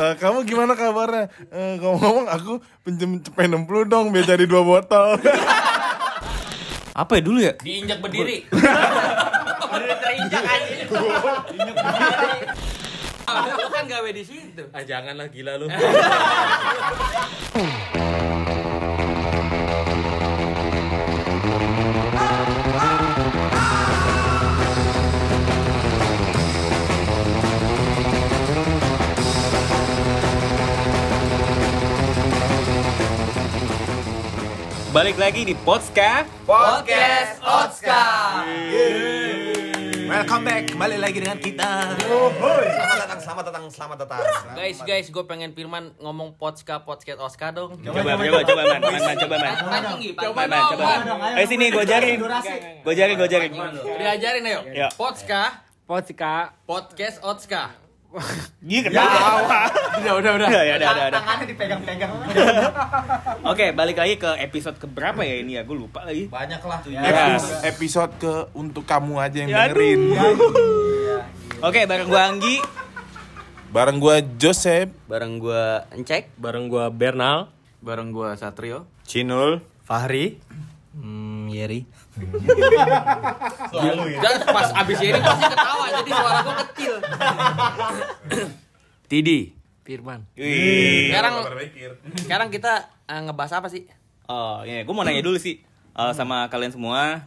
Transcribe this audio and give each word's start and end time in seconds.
Eh, 0.00 0.16
kamu 0.16 0.48
gimana 0.48 0.72
kabarnya? 0.72 1.28
Eh, 1.52 1.76
ngomong-ngomong 1.76 2.32
aku 2.32 2.56
pinjem 2.80 3.20
cepet 3.20 3.52
60 3.52 3.84
dong 3.84 4.16
biar 4.16 4.24
jadi 4.24 4.48
dua 4.48 4.64
botol. 4.64 5.20
Apa 6.96 7.20
ya 7.20 7.22
dulu 7.22 7.38
ya? 7.44 7.52
Diinjak 7.60 8.00
berdiri. 8.00 8.48
Berdiri 9.70 9.94
terinjak 10.00 10.42
aja. 10.42 10.88
Lu 13.60 13.68
kan 13.68 13.84
gawe 13.86 14.10
di 14.10 14.24
situ. 14.24 14.64
Ah 14.72 14.82
janganlah 14.82 15.28
gila 15.28 15.60
lu. 15.60 15.68
Balik 34.90 35.22
lagi 35.22 35.46
di 35.46 35.54
Podska. 35.54 36.26
Podcast 36.42 37.38
Oscar. 37.46 38.42
Welcome 40.10 40.42
back, 40.42 40.74
kembali 40.74 40.98
lagi 40.98 41.22
dengan 41.22 41.38
kita. 41.38 41.94
Selamat 41.94 42.98
datang, 42.98 43.20
selamat 43.22 43.44
datang, 43.46 43.64
selamat 43.70 43.96
datang. 44.02 44.18
Guys, 44.58 44.82
guys, 44.82 45.06
gue 45.14 45.24
pengen 45.30 45.54
Firman 45.54 45.94
ngomong 45.94 46.34
podcast 46.34 46.82
podcast 46.82 47.22
Oscar 47.22 47.54
dong. 47.54 47.78
Coba, 47.78 48.02
coba, 48.02 48.42
coba, 48.42 48.62
man, 48.66 48.82
man, 48.82 48.98
man, 48.98 49.14
coba, 49.14 49.36
man. 49.38 49.54
Pan 49.62 49.82
Man, 50.34 50.48
man, 50.50 50.62
coba. 50.74 50.86
Ayo 51.38 51.46
sini, 51.46 51.70
gue 51.70 51.84
jaring. 51.86 52.18
Gue 52.82 52.94
jaring, 52.98 53.14
gue 53.14 53.28
jaring. 53.30 53.52
Diajarin 53.94 54.42
ayo. 54.42 54.60
Ya. 54.74 54.90
Podcast 54.98 55.70
Podcast 55.86 56.50
podcast 56.66 57.22
Gih, 58.60 58.80
ketawa. 58.82 59.70
Udah, 60.02 60.12
udah, 60.18 60.30
udah. 60.34 60.48
Udah, 60.50 60.62
ya, 60.62 60.74
udah, 60.76 60.88
udah, 60.90 61.04
udah. 61.06 61.20
tangannya 61.22 61.46
dipegang-pegang. 61.46 62.10
Oke, 63.46 63.70
balik 63.70 63.96
lagi 63.96 64.18
ke 64.18 64.30
episode 64.42 64.76
keberapa 64.76 65.22
ya 65.22 65.38
ini 65.38 65.54
ya? 65.54 65.62
Gue 65.62 65.78
lupa 65.78 66.02
lagi. 66.02 66.26
Banyak 66.26 66.58
lah. 66.60 66.82
Epis- 66.82 67.62
episode 67.62 68.12
ke 68.18 68.32
untuk 68.52 68.82
kamu 68.82 69.14
aja 69.16 69.36
yang 69.38 69.48
Ya, 69.48 69.58
dengerin. 69.66 70.00
Oke, 71.62 71.86
bareng 71.86 72.08
gue 72.08 72.20
Anggi. 72.20 72.56
Bareng 73.70 74.02
gua 74.02 74.18
Joseph. 74.18 74.90
Bareng 75.06 75.38
gua 75.38 75.86
Encek, 75.94 76.34
Bareng 76.34 76.66
gua 76.66 76.90
Bernal, 76.90 77.54
bareng 77.78 78.10
gua 78.10 78.34
Satrio. 78.34 78.90
Cinul, 79.06 79.62
Fahri. 79.86 80.42
Hmm, 80.90 81.46
Yeri. 81.46 81.86
Dan 84.18 84.34
pas 84.42 84.74
abis 84.74 84.98
ini 84.98 85.14
pasti 85.14 85.46
ketawa 85.46 85.86
jadi 85.86 86.10
suara 86.10 86.38
gua 86.42 86.54
kecil. 86.66 86.89
Tidi. 89.10 89.52
Firman. 89.82 90.22
Wih. 90.34 91.10
Sekarang 91.10 91.32
sekarang 92.20 92.48
kita 92.48 92.72
eh, 93.04 93.20
ngebahas 93.20 93.58
apa 93.58 93.66
sih? 93.66 93.84
Oh, 94.24 94.62
iya, 94.62 94.80
gue 94.80 94.90
mau 94.90 95.02
nanya 95.02 95.20
dulu 95.20 95.36
sih 95.36 95.58
eh, 95.90 96.12
sama 96.14 96.46
kalian 96.46 96.70
semua. 96.70 97.26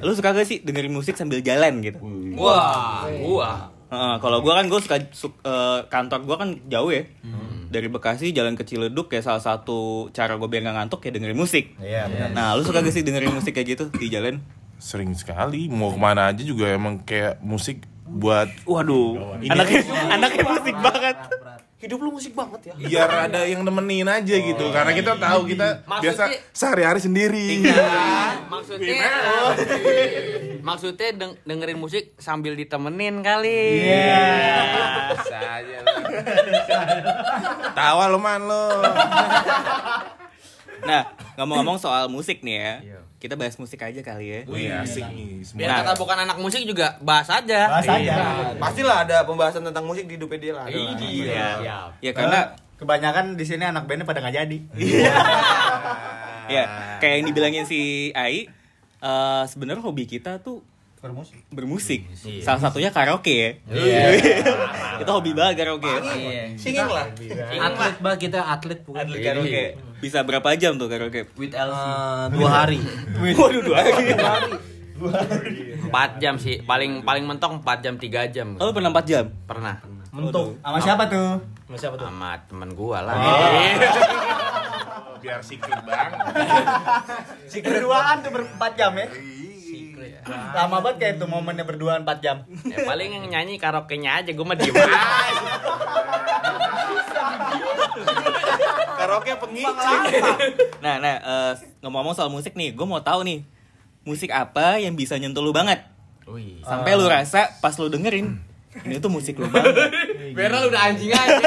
Lu 0.00 0.10
suka 0.10 0.32
gak 0.32 0.42
sih 0.42 0.58
dengerin 0.58 0.90
musik 0.90 1.14
sambil 1.14 1.38
jalan 1.38 1.78
gitu? 1.80 1.96
Wah, 2.34 3.06
gua. 3.06 3.70
Heeh, 3.88 4.14
kalau 4.18 4.40
gua 4.40 4.58
kan 4.58 4.66
gue 4.66 4.78
suka 4.78 4.96
su- 5.12 5.38
eh, 5.38 5.78
kantor 5.86 6.24
gua 6.24 6.36
kan 6.36 6.48
jauh 6.66 6.88
ya. 6.88 7.04
Dari 7.68 7.84
Bekasi 7.86 8.32
jalan 8.32 8.56
ke 8.56 8.64
Ciledug 8.64 9.06
kayak 9.06 9.22
salah 9.22 9.38
satu 9.38 10.08
cara 10.10 10.34
gue 10.34 10.44
biar 10.44 10.64
gak 10.64 10.74
ngantuk 10.74 11.04
ya 11.04 11.12
dengerin 11.12 11.36
musik. 11.36 11.76
Iya, 11.78 12.08
benar. 12.08 12.28
Nah, 12.32 12.46
lu 12.56 12.64
suka 12.64 12.80
gak 12.80 12.90
sih 12.90 13.04
dengerin 13.04 13.30
musik 13.30 13.52
kayak 13.52 13.76
gitu 13.76 13.84
di 13.92 14.08
jalan? 14.08 14.40
Sering 14.78 15.10
sekali 15.12 15.66
mau 15.68 15.90
ke 15.90 15.98
mana 15.98 16.26
aja 16.26 16.40
juga 16.40 16.70
emang 16.70 17.02
kayak 17.02 17.38
musik 17.38 17.82
buat 18.10 18.48
Waduh, 18.64 19.36
anaknya 19.52 19.80
anaknya 20.08 20.44
musik 20.46 20.76
banget. 20.76 21.16
Hidup 21.78 22.02
lu 22.02 22.10
musik 22.10 22.34
banget 22.34 22.60
ya. 22.64 22.74
biar 22.74 23.30
ada 23.30 23.46
yang 23.46 23.62
nemenin 23.62 24.02
aja 24.04 24.34
gitu. 24.34 24.66
Karena 24.68 24.90
kita 24.90 25.14
tahu 25.14 25.46
kita 25.46 25.86
Maksudnya- 25.86 26.02
biasa 26.02 26.22
sehari-hari 26.50 26.98
sendiri. 26.98 27.48
Maksudnya 28.52 29.06
Maksudnya 30.58 31.08
deng- 31.14 31.38
dengerin 31.40 31.78
musik 31.78 32.18
sambil 32.18 32.58
ditemenin 32.58 33.22
kali. 33.22 33.86
Saya 35.22 35.86
Tawa 37.72 38.10
lo 38.10 38.18
man 38.18 38.42
lo. 38.42 38.82
Nah, 40.80 41.02
ngomong-ngomong 41.34 41.78
soal 41.78 42.06
musik 42.06 42.42
nih 42.42 42.56
ya. 42.58 42.74
Kita 43.18 43.34
bahas 43.34 43.58
musik 43.58 43.82
aja 43.82 43.98
kali 43.98 44.26
ya. 44.30 44.40
Wih 44.46 44.70
asik 44.70 45.02
nih 45.10 45.42
semua. 45.42 45.58
Biar 45.66 45.82
kata 45.82 45.98
bukan 45.98 46.18
anak 46.22 46.38
musik 46.38 46.62
juga 46.62 46.98
bahas 47.02 47.26
aja. 47.26 47.66
Bahas 47.66 47.86
aja. 47.90 48.14
Pastilah 48.56 49.02
ada 49.02 49.26
pembahasan 49.26 49.66
tentang 49.66 49.82
musik 49.86 50.06
di 50.06 50.14
hidupnya 50.14 50.38
dia 50.38 50.52
lah. 50.54 50.64
Iya. 50.70 51.90
Ya 51.98 52.12
karena 52.14 52.54
Kebanyakan 52.78 53.34
di 53.34 53.42
sini 53.42 53.66
anak 53.66 53.90
bandnya 53.90 54.06
pada 54.06 54.22
nggak 54.22 54.36
jadi. 54.38 54.58
ya 56.54 56.64
kayak 57.02 57.14
yang 57.20 57.26
dibilangin 57.26 57.66
si 57.66 58.14
Ai 58.14 58.46
eh 58.98 59.44
sebenarnya 59.50 59.82
hobi 59.82 60.06
kita 60.06 60.38
tuh 60.38 60.62
Bermusik. 60.98 61.38
bermusik. 61.54 62.00
Salah 62.42 62.58
satunya 62.58 62.90
karaoke 62.90 63.30
ya. 63.30 63.50
Itu 65.02 65.10
hobi 65.10 65.30
banget 65.30 65.62
karaoke. 65.62 65.86
Singing 66.58 66.90
lah. 66.90 67.06
atlet 67.62 67.94
bah 68.02 68.18
kita 68.18 68.42
atlet 68.42 68.82
bukan 68.82 69.06
Atlet 69.06 69.20
karaoke. 69.22 69.64
Bisa 69.98 70.26
berapa 70.26 70.48
jam 70.58 70.74
tuh 70.74 70.90
karaoke? 70.90 71.30
with 71.38 71.54
LC 71.54 71.84
dua 72.34 72.50
hari 72.50 72.78
Waduh, 73.38 73.62
dua 73.62 73.78
hari. 73.82 74.06
Empat 75.86 76.18
jam 76.18 76.34
sih. 76.34 76.58
Paling 76.62 77.06
paling 77.06 77.22
mentok 77.22 77.62
4 77.62 77.84
jam 77.84 77.94
3 77.94 78.34
jam. 78.34 78.58
Oh, 78.58 78.66
lu 78.66 78.72
pernah 78.74 78.90
4 78.90 79.06
jam? 79.06 79.24
Pernah. 79.46 79.78
Mentuk. 80.10 80.58
Sama 80.58 80.78
siapa 80.82 81.06
tuh? 81.06 81.38
Sama 81.78 82.30
temen 82.50 82.74
gua 82.74 83.06
lah. 83.06 83.14
Biar 85.18 85.42
sikit 85.42 85.78
bang. 85.82 86.10
Si 87.50 87.64
berduaan 87.64 88.20
tuh 88.20 88.30
berempat 88.30 88.76
jam 88.76 88.92
ya. 88.92 89.06
Lama 90.28 90.76
banget 90.84 90.96
kayak 91.00 91.14
tuh 91.20 91.28
momennya 91.28 91.64
berduaan 91.64 92.04
4 92.04 92.24
jam. 92.24 92.44
Ya, 92.68 92.84
paling 92.84 93.10
yang 93.10 93.24
nyanyi 93.28 93.56
karaoke-nya 93.56 94.20
aja 94.22 94.30
gua 94.36 94.46
mah 94.52 94.56
diem 94.56 94.74
aja. 94.76 95.00
Karaoke 98.98 99.32
pengisi. 99.38 99.94
Nah, 100.82 100.94
nah, 100.98 101.16
eh, 101.18 101.52
ngomong-ngomong 101.82 102.14
soal 102.14 102.30
musik 102.30 102.54
nih, 102.58 102.74
gue 102.74 102.86
mau 102.86 103.00
tahu 103.00 103.22
nih, 103.24 103.46
musik 104.02 104.30
apa 104.34 104.82
yang 104.82 104.98
bisa 104.98 105.14
nyentuh 105.16 105.42
lu 105.42 105.54
banget? 105.54 105.82
Sampai 106.66 106.92
lu 106.98 107.08
rasa 107.08 107.48
pas 107.64 107.72
lu 107.78 107.88
dengerin, 107.88 108.36
ini 108.84 109.00
tuh 109.00 109.08
musik 109.08 109.38
lu 109.40 109.48
banget. 109.48 109.90
Beral 110.36 110.68
udah 110.68 110.80
anjing 110.92 111.14
aja. 111.14 111.46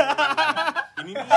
Ini 1.01 1.11
nih, 1.17 1.27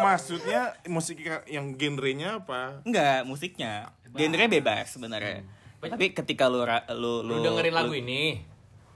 maksudnya 0.00 0.76
musik 0.88 1.22
yang 1.48 1.76
genrenya 1.76 2.44
apa? 2.44 2.82
Enggak, 2.84 3.24
musiknya. 3.24 3.94
Genre 4.12 4.44
bebas 4.48 4.92
sebenarnya. 4.92 5.44
Tapi 5.82 6.12
ketika 6.12 6.46
lu 6.46 6.62
ra- 6.62 6.84
lu 6.88 7.20
Lu 7.20 7.40
dengerin 7.40 7.72
lagu 7.72 7.92
ini, 7.92 8.40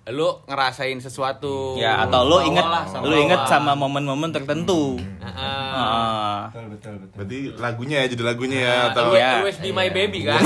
lu 0.08 0.28
ngerasain 0.44 0.96
sesuatu. 0.96 1.74
Ya, 1.74 2.00
atau 2.00 2.22
lu 2.22 2.38
inget 2.40 2.62
sama 2.62 3.02
lu 3.02 3.14
inget 3.16 3.40
sama 3.44 3.72
momen-momen 3.74 4.30
tertentu. 4.30 4.96
Heeh. 5.18 6.36
Betul 6.46 6.64
betul 6.70 6.92
betul. 6.96 7.16
Berarti 7.16 7.36
lagunya 7.58 7.96
ya 7.98 8.06
jadi 8.06 8.22
lagunya 8.24 8.58
ya 8.60 8.74
atau 8.88 9.02
Always, 9.08 9.18
Ya. 9.18 9.28
always 9.36 9.56
be 9.58 9.70
my 9.72 9.88
baby 9.90 10.20
kan. 10.22 10.38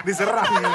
diserang. 0.00 0.48
Emang 0.48 0.72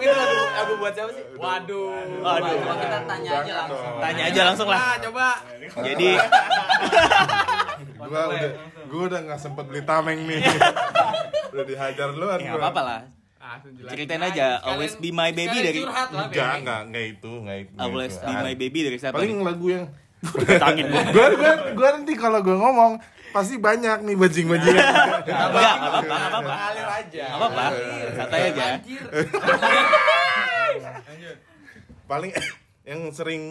itu 0.00 0.10
lagu, 0.10 0.36
lagu 0.50 0.74
buat 0.76 0.92
siapa 0.92 1.10
sih? 1.12 1.24
Waduh. 1.36 1.92
Waduh. 2.18 2.56
Coba 2.56 2.74
kita 2.76 2.98
tanya 3.06 3.30
aja 3.36 3.52
langsung. 3.56 4.00
Tanya 4.00 4.22
aja 4.24 4.44
langsung 4.44 4.68
lah. 4.68 4.80
Ah, 4.80 4.96
coba. 4.98 5.28
Jadi 5.78 6.08
gua 8.06 8.22
udah 8.32 8.50
gua 8.86 9.02
udah 9.10 9.20
nggak 9.26 9.40
sempet 9.40 9.64
beli 9.68 9.82
tameng 9.82 10.18
nih. 10.24 10.40
udah 11.52 11.64
dihajar 11.66 12.08
luar. 12.14 12.38
ya 12.40 12.54
nggak 12.54 12.62
apa-apa 12.62 12.82
lah. 12.82 13.00
Ceritain 13.86 14.18
aja 14.26 14.58
Always 14.58 14.98
Be 14.98 15.14
My 15.14 15.30
Baby 15.30 15.62
dari 15.62 15.86
lah, 15.86 16.10
Enggak, 16.10 16.66
enggak, 16.66 16.80
enggak 16.90 17.04
itu, 17.14 17.32
enggak 17.46 17.58
itu. 17.62 17.72
Always. 17.78 18.14
Be 18.18 18.34
My 18.34 18.54
Baby 18.58 18.78
dari 18.90 18.98
siapa? 18.98 19.14
Paling 19.14 19.38
nih? 19.38 19.46
lagu 19.46 19.66
yang 19.70 19.84
Tangin 20.58 20.84
gua. 20.90 21.02
gua, 21.14 21.26
gua, 21.38 21.52
gua 21.76 21.88
nanti 22.00 22.12
kalau 22.18 22.42
gua 22.42 22.56
ngomong 22.58 22.92
pasti 23.30 23.60
banyak 23.60 24.00
nih 24.02 24.16
bajing-bajingan. 24.16 24.80
Enggak, 25.28 25.44
enggak 25.52 25.76
apa-apa, 25.76 26.00
enggak 26.02 26.30
apa-apa. 26.32 26.52
Ngalir 26.56 26.86
aja. 26.88 27.24
Enggak 27.26 27.36
apa-apa. 27.36 27.64
Santai 28.16 28.40
aja. 28.48 28.66
Paling 32.06 32.32
yang 32.86 33.00
sering 33.12 33.42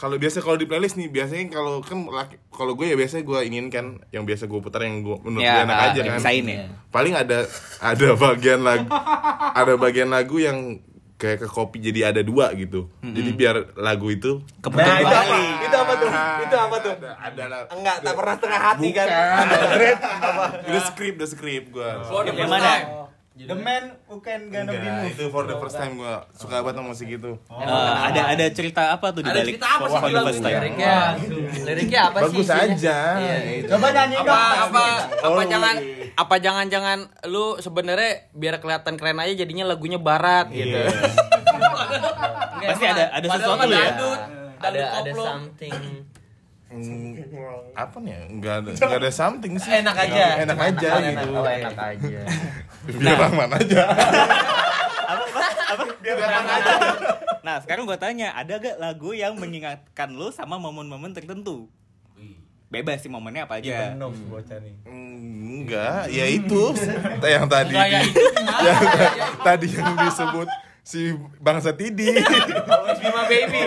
kalau 0.00 0.16
biasa 0.16 0.40
kalau 0.40 0.56
di 0.56 0.64
playlist 0.64 0.96
nih 0.96 1.06
biasanya 1.06 1.52
kalau 1.52 1.78
kan 1.80 2.08
kalau 2.48 2.72
gue 2.72 2.88
ya 2.88 2.96
biasanya 2.96 3.20
gue 3.22 3.38
ingin 3.44 3.68
kan 3.68 3.86
yang 4.08 4.24
biasa 4.24 4.46
gue 4.46 4.56
putar 4.58 4.80
yang 4.82 5.00
gue 5.00 5.12
menurut 5.20 5.42
Ya, 5.42 5.52
gue 5.54 5.64
enak 5.66 5.78
aja 5.86 6.00
kan 6.00 6.20
ya. 6.24 6.64
paling 6.88 7.12
ada 7.14 7.44
ada 7.78 8.06
bagian 8.16 8.60
lagu 8.60 8.88
ada 9.52 9.72
bagian 9.76 10.08
lagu 10.08 10.36
yang 10.38 10.80
kayak 11.14 11.36
ke 11.38 11.48
kopi 11.48 11.78
jadi 11.82 12.00
ada 12.08 12.24
dua 12.24 12.48
gitu 12.54 12.88
jadi 13.02 13.30
biar 13.30 13.56
lagu 13.76 14.08
itu 14.08 14.40
Keputar 14.58 14.88
Nah, 14.88 14.96
itu 14.98 15.12
apa? 15.14 15.36
Itu 15.60 15.76
apa 15.76 15.92
tuh? 15.94 16.08
Itu 16.40 16.56
apa 16.56 16.76
tuh? 16.80 16.94
ada 16.96 17.10
ada 17.20 17.42
lah 17.46 17.60
Enggak, 17.68 17.96
tak 18.00 18.14
pernah 18.14 18.34
setengah 18.34 18.60
hati 18.62 18.88
kan. 18.90 19.06
udah 20.64 20.82
skrip 20.82 21.14
udah 21.14 21.28
skrip 21.28 21.64
gue 21.70 21.90
For 22.04 22.24
the 22.24 22.32
Yang 22.32 22.40
first 22.40 22.52
mana? 22.56 22.72
The 23.30 23.54
man 23.54 23.94
who 24.04 24.18
can 24.18 24.50
gonna 24.50 24.68
be 24.68 24.84
moved. 24.84 25.14
itu 25.14 25.24
for 25.30 25.46
the 25.46 25.54
first 25.56 25.78
time 25.78 25.96
gua 25.96 26.26
suka 26.34 26.60
banget 26.60 26.82
sama 26.82 26.90
musik 26.90 27.08
itu. 27.08 27.38
Eh, 27.48 27.94
ada 28.04 28.36
ada 28.36 28.46
cerita 28.50 28.90
apa 28.90 29.14
tuh 29.14 29.22
di 29.22 29.30
Ada 29.30 29.38
balik 29.38 29.54
cerita 29.54 29.66
apa 29.70 29.86
sih 29.86 30.00
di 30.02 30.12
lagu? 30.12 30.34
Liriknya, 30.34 30.96
liriknya 31.62 32.00
apa 32.04 32.16
sih? 32.18 32.24
Bagus 32.26 32.48
aja. 32.50 32.98
Iya, 33.16 33.36
gitu. 33.54 33.70
Coba 33.72 33.86
nyanyi 33.94 34.16
apa 34.18 34.26
dong. 34.26 34.60
apa 34.66 34.84
apa 35.24 35.40
Oh. 35.40 35.46
jangan 35.46 35.74
apa 36.12 36.34
jangan 36.36 36.66
jangan 36.68 36.98
lu 37.24 37.56
sebenarnya 37.62 38.12
biar 38.34 38.58
kelihatan 38.58 38.98
keren 38.98 39.22
aja 39.22 39.32
jadinya 39.32 39.64
lagunya 39.64 39.96
barat 39.96 40.50
gitu. 40.50 40.76
Pasti 42.60 42.84
ada 42.84 43.04
ada 43.14 43.26
sesuatu 43.30 43.70
ya. 43.70 43.88
ada 44.60 44.80
ada 45.00 45.10
koplo. 45.14 45.24
Something 46.72 47.26
Hmm, 47.26 47.74
apa 47.74 47.96
nih? 47.98 48.10
ya? 48.10 48.20
Enggak 48.24 48.54
ada 48.56 48.70
enggak 48.70 49.00
ada 49.00 49.10
something 49.10 49.52
sih. 49.56 49.70
Enak 49.72 49.96
aja. 49.96 50.24
Enak 50.40 50.58
aja 50.60 50.88
Enak, 50.92 51.12
gitu. 51.18 51.28
oh, 51.32 51.44
enak 51.44 51.76
aja. 51.76 52.20
Biar 53.00 53.18
aman 53.20 53.50
aja. 53.52 53.82
Nah, 57.40 57.56
sekarang 57.58 57.82
gua 57.84 57.96
tanya, 57.96 58.30
ada 58.32 58.54
gak 58.56 58.76
lagu 58.76 59.10
yang 59.12 59.34
mengingatkan 59.34 60.12
lu 60.12 60.30
sama 60.30 60.56
momen-momen 60.56 61.10
tertentu? 61.10 61.66
Bebas 62.70 63.02
sih 63.02 63.10
momennya 63.10 63.50
apa 63.50 63.58
aja. 63.58 63.90
Penuh 63.90 64.14
bocah 64.30 64.62
nih. 64.62 64.74
Hmm, 64.86 65.58
Enggak, 65.60 66.06
ya 66.06 66.24
itu 66.24 66.62
yang 67.20 67.50
tadi 67.50 67.74
Enggak, 67.74 67.88
ya 67.90 68.00
itu 68.00 68.22
yang 68.62 68.80
tadi 69.42 69.66
yang 69.68 69.94
disebut 69.98 70.48
si 70.90 71.02
bangsa 71.38 71.70
Tidi. 71.72 72.10
Bima 73.00 73.22
baby. 73.24 73.60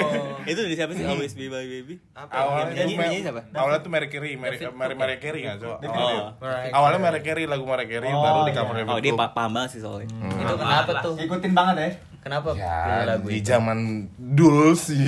Itu 0.44 0.60
dari 0.60 0.76
siapa 0.76 0.92
sih? 0.92 1.04
Always 1.04 1.32
Be 1.34 1.48
My 1.48 1.64
Baby. 1.64 1.96
awalnya 2.14 2.76
Nyanyi- 2.76 2.94
tuh 2.94 3.02
nyanyi 3.02 3.20
siapa? 3.24 3.42
awalnya 3.50 3.80
tuh 3.80 3.90
Mary 3.90 4.08
Carey, 4.08 4.36
Mary 4.36 4.60
Mary, 4.70 4.94
Mary 4.94 5.16
Carey 5.18 5.40
nggak 5.42 5.58
so? 5.58 5.80
Oh. 5.80 6.36
Awalnya 6.70 7.00
Mary 7.00 7.22
Carey, 7.22 7.46
lagu 7.46 7.64
Mary 7.64 7.88
Carey 7.88 8.12
baru 8.12 8.40
di 8.44 8.52
cover 8.52 8.76
Oh, 8.86 9.00
dia 9.00 9.14
pa- 9.14 9.32
paham 9.32 9.52
banget 9.54 9.70
sih 9.72 9.82
soalnya. 9.82 10.12
itu 10.12 10.54
kenapa 10.54 10.92
tuh 11.00 11.16
Ikutin 11.18 11.52
banget 11.52 11.76
ya. 11.78 11.90
kenapa 12.20 12.48
Ya, 12.54 12.78
lagu 13.06 13.26
di 13.26 13.40
zaman 13.40 13.80
dul 14.16 14.76
sih. 14.76 15.08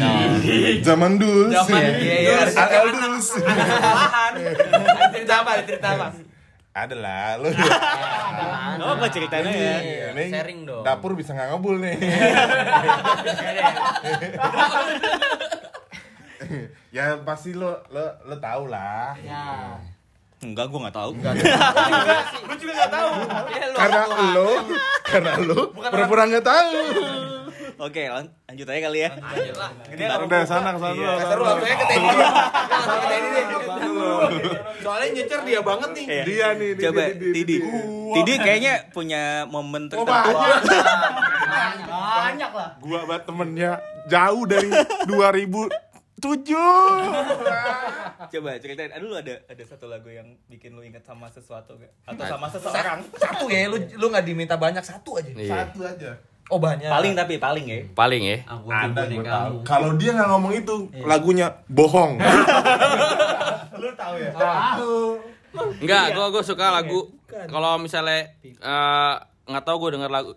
Zaman 0.82 1.16
dul 1.16 1.48
Zaman 1.50 1.68
sih. 1.68 1.84
iya, 2.02 2.16
iya, 2.22 2.34
harus 2.42 2.56
AL 2.56 2.88
dul 2.90 3.16
sih. 3.20 3.44
cerita 5.12 5.34
apa? 5.38 5.52
Cerita 5.64 5.88
apa? 5.92 6.08
Ada 6.76 6.92
lah, 6.92 7.40
lu. 7.40 7.48
Oh, 8.84 9.00
apa 9.00 9.08
ceritanya 9.08 9.48
ya? 9.48 9.78
Ini 10.12 10.28
sharing 10.28 10.68
dong. 10.68 10.84
Dapur 10.84 11.16
bisa 11.16 11.32
nggak 11.32 11.56
ngebul 11.56 11.80
nih. 11.80 11.96
ya 16.92 17.16
pasti 17.24 17.56
lo 17.56 17.80
lo 17.88 18.04
lo 18.28 18.36
tau 18.38 18.68
lah. 18.68 19.16
Enggak, 20.44 20.68
gua 20.68 20.80
nggak 20.84 20.96
tahu. 21.00 21.12
Karena 23.72 24.02
lo, 24.36 24.50
karena 25.02 25.32
lo 25.40 25.72
pura-pura 25.72 26.28
nggak 26.28 26.44
tahu. 26.44 26.76
Oke, 27.76 28.04
lan- 28.06 28.32
lanjut 28.46 28.66
aja 28.66 28.80
kali 28.82 29.00
ya. 29.00 29.10
Udah 30.18 30.42
sana 30.44 30.70
ke 30.72 30.80
sana. 30.80 30.94
Iya. 30.94 31.12
Seru 31.22 31.42
langsungnya 31.44 31.76
ke 31.76 31.86
Teddy. 31.86 32.08
Langsung 32.72 32.98
ke 32.98 33.08
Teddy 33.08 33.28
deh. 33.28 33.46
Soalnya 34.80 35.08
nyecer 35.12 35.40
dia 35.44 35.60
banget 35.60 35.90
nih. 35.92 36.06
Iya. 36.06 36.24
Dia 36.24 36.48
nih, 36.54 36.70
dia, 36.74 36.86
Coba 36.88 37.02
Tidi. 37.12 37.58
Tidi 38.14 38.34
kayaknya 38.38 38.74
punya 38.90 39.22
momen 39.46 39.88
Oh, 39.88 40.04
tertentu. 40.04 40.08
banyak. 40.08 40.62
Banyak 42.16 42.52
lah. 42.52 42.70
Gua 42.80 43.00
banget 43.04 43.24
temennya 43.26 43.72
jauh 44.06 44.44
dari 44.46 44.70
2007. 45.06 45.68
Coba 48.26 48.50
ceritain. 48.58 48.92
Aduh, 48.92 49.08
lu 49.10 49.16
ada 49.16 49.36
ada 49.44 49.64
satu 49.64 49.86
lagu 49.86 50.08
yang 50.08 50.26
bikin 50.48 50.72
lu 50.72 50.82
inget 50.82 51.04
sama 51.04 51.28
sesuatu 51.28 51.76
gak? 51.76 51.92
Atau 52.06 52.24
sama 52.26 52.48
seseorang? 52.48 53.00
Satu 53.14 53.46
ya, 53.48 53.68
lu 53.68 53.78
lu 53.92 54.06
nggak 54.08 54.24
diminta 54.24 54.56
banyak 54.56 54.82
satu 54.82 55.18
aja. 55.18 55.30
Satu 55.30 55.80
aja. 55.82 56.12
Oh 56.54 56.62
banyak. 56.62 56.86
Paling 56.86 57.14
tapi 57.18 57.42
paling 57.42 57.66
ya. 57.66 57.80
Paling 57.98 58.22
ya. 58.22 58.38
aku 58.46 58.70
Ada 58.70 59.02
kamu 59.10 59.26
tahu. 59.26 59.56
Kalau 59.66 59.90
dia 59.98 60.14
nggak 60.14 60.30
ngomong 60.30 60.54
itu, 60.54 60.76
lagunya 61.02 61.48
bohong. 61.66 62.22
Lu 63.82 63.90
tahu 63.98 64.16
ya? 64.22 64.30
Enggak, 65.82 66.06
gua 66.14 66.30
gua 66.30 66.44
suka 66.46 66.70
lagu 66.70 67.10
kalau 67.50 67.82
misalnya 67.82 68.30
eh, 68.46 69.14
nggak 69.50 69.64
tahu 69.66 69.76
gua 69.82 69.90
denger 69.98 70.12
lagu 70.12 70.32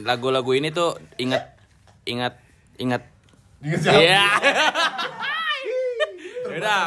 lagu-lagu 0.00 0.50
ini 0.54 0.70
tuh 0.70 0.98
ingat 1.18 1.54
ingat 2.06 2.34
ingat 2.78 3.02
Ingat 3.60 3.80
siapa? 3.84 4.00
Iya. 4.00 4.24
Udah. 6.50 6.82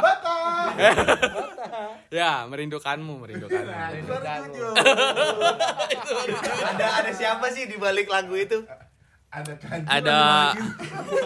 ya, 2.11 2.43
merindukanmu, 2.49 3.13
merindukanmu. 3.23 3.71
Ada 6.73 6.85
ada 7.01 7.11
siapa 7.13 7.47
sih 7.53 7.69
di 7.69 7.77
balik 7.77 8.09
lagu 8.09 8.33
itu? 8.35 8.65
Ada 9.29 9.53
Ada 9.89 10.17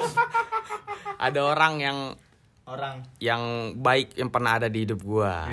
ada 1.27 1.39
orang 1.43 1.73
yang 1.81 1.97
Orang. 2.67 3.03
yang 3.19 3.73
baik 3.79 4.15
yang 4.19 4.27
pernah 4.27 4.59
ada 4.59 4.67
di 4.67 4.83
hidup 4.83 4.99
gua. 5.03 5.47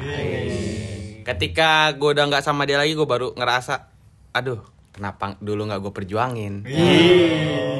Ketika 1.24 1.94
gua 1.94 2.10
udah 2.14 2.24
nggak 2.26 2.44
sama 2.44 2.66
dia 2.66 2.78
lagi, 2.78 2.94
gua 2.94 3.06
baru 3.06 3.32
ngerasa, 3.34 3.86
aduh, 4.34 4.60
kenapa 4.90 5.38
dulu 5.38 5.66
nggak 5.70 5.80
gua 5.82 5.92
perjuangin? 5.94 6.66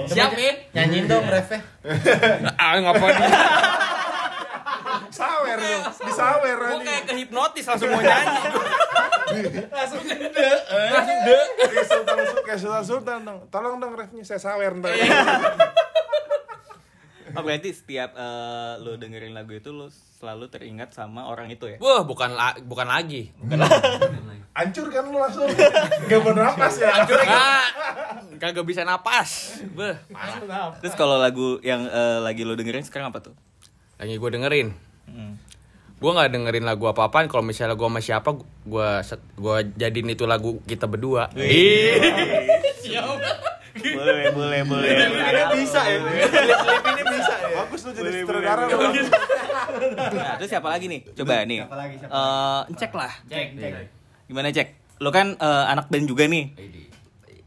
Siap, 0.05 0.31
Min? 0.37 0.55
Nyanyiin 0.71 1.05
dong 1.09 1.27
refnya. 1.27 1.61
ah, 2.61 2.77
ngapain? 2.79 3.15
Sawer 5.57 5.79
dong, 5.81 5.83
disawer 6.03 6.57
Gua 6.57 6.69
aja. 6.73 6.85
kayak 6.85 7.05
kehipnotis 7.07 7.65
langsung 7.65 7.89
mau 7.89 8.01
nyanyi. 8.01 8.39
langsung 9.71 10.03
gede. 10.03 10.51
Kayak 11.57 11.87
Sultan 11.87 12.17
kayak 12.43 12.59
Sultan 12.59 12.85
Sultan 12.85 13.19
dong. 13.23 13.39
Tolong 13.49 13.77
dong 13.79 13.93
refnya 13.95 14.23
saya 14.23 14.41
sawer 14.41 14.73
ntar. 14.75 14.93
Oh, 17.35 17.43
berarti 17.43 17.75
setiap 17.75 18.15
eh, 18.15 18.73
lu 18.79 18.95
dengerin 18.95 19.35
lagu 19.35 19.51
itu 19.51 19.75
lu 19.75 19.91
selalu 19.91 20.47
teringat 20.47 20.95
sama 20.95 21.27
orang 21.27 21.51
itu 21.51 21.67
ya? 21.67 21.83
Wah, 21.83 22.07
bukan 22.07 22.31
la- 22.31 22.55
bukan 22.63 22.87
lagi. 22.87 23.35
Hancur 24.55 24.87
kan 24.87 25.03
lu 25.03 25.19
langsung. 25.19 25.51
Gak 26.07 26.21
bernapas 26.23 26.79
ya. 26.79 26.95
Ah, 27.27 27.67
kagak 28.39 28.63
bisa 28.63 28.87
napas. 28.87 29.59
Beh, 29.67 29.99
Terus 30.79 30.95
kalau 30.95 31.19
lagu 31.19 31.59
yang 31.59 31.83
eh, 31.83 32.23
lagi 32.23 32.47
lu 32.47 32.55
dengerin 32.55 32.87
sekarang 32.87 33.11
apa 33.11 33.19
tuh? 33.21 33.35
lagi 33.95 34.15
gue 34.15 34.31
dengerin. 34.31 34.69
Hmm. 35.09 35.35
Gue 35.95 36.11
nggak 36.11 36.31
dengerin 36.37 36.67
lagu 36.67 36.85
apa-apaan. 36.85 37.31
Kalau 37.31 37.41
misalnya 37.41 37.79
gue 37.79 37.89
sama 37.89 38.01
siapa, 38.03 38.35
gue 38.67 38.89
gue 39.39 39.57
jadiin 39.79 40.13
itu 40.13 40.25
lagu 40.29 40.61
kita 40.65 40.85
berdua. 40.85 41.33
Boleh, 43.75 44.31
boleh, 44.31 44.61
boleh. 44.63 44.87
Ini 44.87 45.43
bisa 45.59 45.81
ya. 45.83 45.99
Ini 45.99 47.03
bisa 47.11 47.33
ya. 47.43 47.49
Bagus 47.59 47.81
lu 47.83 47.91
jadi 47.91 48.11
sutradara. 48.23 48.65
Nah, 48.71 50.35
terus 50.39 50.51
siapa 50.51 50.69
lagi 50.71 50.87
nih? 50.87 51.01
Coba 51.11 51.43
nih. 51.43 51.59
Siapa 51.67 51.77
lagi, 51.79 51.95
siapa 51.99 52.15
Eh, 52.15 52.61
cek 52.79 52.93
lah. 52.95 53.13
Cek, 53.27 53.47
cek. 53.59 53.73
Gimana 54.31 54.49
cek? 54.55 54.69
Lo 55.03 55.11
kan 55.11 55.35
eh, 55.35 55.65
anak 55.69 55.91
band 55.91 56.07
juga 56.07 56.31
nih. 56.31 56.55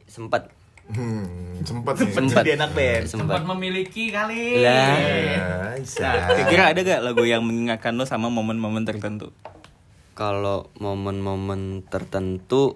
sempat 0.08 0.50
Hmm, 0.88 1.60
sempet 1.62 1.94
nih. 2.00 2.12
Sempat 2.16 2.44
di 2.44 2.52
anak 2.56 2.72
band. 2.72 3.04
sempat 3.06 3.42
memiliki 3.44 4.08
kali. 4.08 4.64
Lah. 4.64 4.96
Ya, 4.96 5.48
bisa. 5.76 6.10
Kira-kira 6.32 6.64
ada 6.72 6.80
gak 6.80 7.02
lagu 7.04 7.24
yang 7.28 7.44
mengingatkan 7.44 7.94
lo 7.94 8.08
sama 8.08 8.32
momen-momen 8.32 8.88
tertentu? 8.88 9.32
kalau 10.18 10.66
momen-momen 10.82 11.86
tertentu 11.86 12.74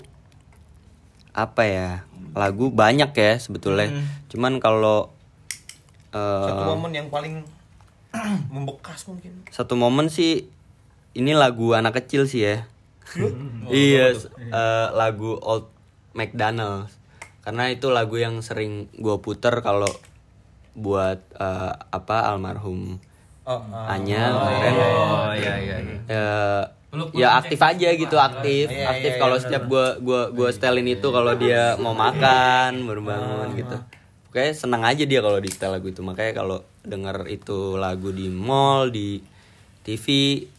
apa 1.33 1.65
ya 1.65 1.89
lagu 2.37 2.69
banyak 2.69 3.09
ya 3.17 3.33
sebetulnya 3.41 3.89
cuman 4.29 4.61
kalau 4.61 5.09
eh, 6.13 6.45
Satu 6.45 6.63
momen 6.77 6.93
yang 6.93 7.09
paling 7.09 7.41
membekas 8.53 9.09
mungkin. 9.09 9.41
satu 9.49 9.73
momen 9.73 10.13
sih 10.13 10.45
ini 11.17 11.33
lagu 11.33 11.73
anak 11.73 12.05
kecil 12.05 12.29
sih 12.29 12.45
ya 12.45 12.69
iya 13.73 14.13
eh, 14.37 14.87
lagu 14.93 15.33
Old 15.41 15.65
McDonald's 16.13 16.93
karena 17.41 17.69
itu 17.73 17.89
lagu 17.89 18.17
yang 18.17 18.39
sering 18.45 18.89
gue 18.97 19.17
puter 19.21 19.59
kalau 19.65 19.89
buat 20.77 21.19
eh, 21.35 21.73
apa 21.91 22.31
almarhum 22.31 23.01
Oh, 23.41 23.57
oh. 23.57 23.85
Anya 23.89 24.37
kemarin. 24.37 24.73
Oh 24.77 25.31
iya 25.33 25.55
iya. 25.57 25.75
Eh, 26.05 26.63
ya 27.17 27.41
aktif 27.41 27.57
aja 27.57 27.89
gitu 27.89 28.15
aktif 28.19 28.69
Iya, 28.69 28.85
aktif 28.93 29.11
iya, 29.17 29.19
kalau 29.19 29.35
iya, 29.39 29.41
setiap 29.41 29.63
gua 29.65 29.97
gua 29.97 30.29
gua 30.29 30.53
setelin 30.53 30.85
itu 30.85 31.07
kalau 31.09 31.33
dia 31.33 31.73
mau 31.83 31.97
makan 31.97 32.85
baru 32.85 33.01
bangun 33.01 33.47
gitu. 33.57 33.77
Oke 34.29 34.53
senang 34.53 34.85
aja 34.85 35.03
dia 35.03 35.19
kalau 35.25 35.41
di 35.41 35.49
setel 35.49 35.73
lagu 35.73 35.89
itu. 35.89 36.05
Makanya 36.05 36.37
kalau 36.37 36.61
denger 36.85 37.25
itu 37.33 37.81
lagu 37.81 38.13
di 38.13 38.29
mall 38.29 38.93
di 38.93 39.17
TV 39.81 40.05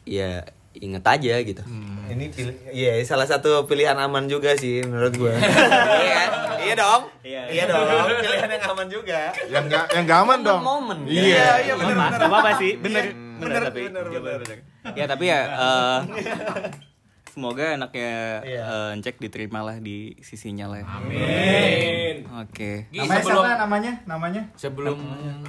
ya 0.02 0.42
inget 0.75 1.02
aja 1.02 1.35
gitu 1.38 1.62
Ini 2.05 2.29
pilih, 2.29 2.57
iya 2.71 2.93
salah 3.02 3.25
satu 3.25 3.64
pilihan 3.64 3.97
aman 3.97 4.25
juga 4.26 4.52
sih 4.52 4.85
menurut 4.85 5.12
gue. 5.12 5.33
iya, 6.05 6.21
iya 6.61 6.75
dong. 6.76 7.02
Iya, 7.25 7.41
Iya 7.49 7.64
dong. 7.67 7.88
Pilihan 8.21 8.49
yang 8.50 8.64
aman 8.69 8.87
juga. 8.87 9.21
Yang 9.49 9.64
gak 9.67 9.85
yang 9.91 10.05
gak 10.05 10.19
aman 10.21 10.38
dong. 10.43 10.61
momen 10.61 10.99
Iya. 11.09 11.64
iya 11.64 11.73
benar 11.75 12.12
Gak 12.14 12.29
apa-apa 12.29 12.50
sih, 12.55 12.76
bener, 12.76 13.17
bener, 13.41 13.41
bener, 13.41 13.62
tapi 13.64 13.81
bener, 13.88 14.05
Iya, 14.07 14.21
bener. 14.21 14.41
bener. 14.45 14.59
Ya 14.93 15.05
tapi 15.09 15.25
ya, 15.26 15.41
eh, 15.41 15.99
semoga 17.32 17.72
anaknya 17.72 18.44
Iya. 18.44 18.60
eh, 18.62 18.94
Encek 18.94 19.16
diterima 19.16 19.60
lah 19.60 19.76
di 19.76 20.12
sisinya 20.20 20.68
lah. 20.68 20.84
Amin. 20.84 22.28
Oke. 22.38 22.86
Gi, 22.86 22.98
Namanya 22.98 23.16
sebelum 23.18 23.40
siapa 23.40 23.56
namanya? 23.58 23.92
Namanya? 24.04 24.42
sebelum 24.54 24.98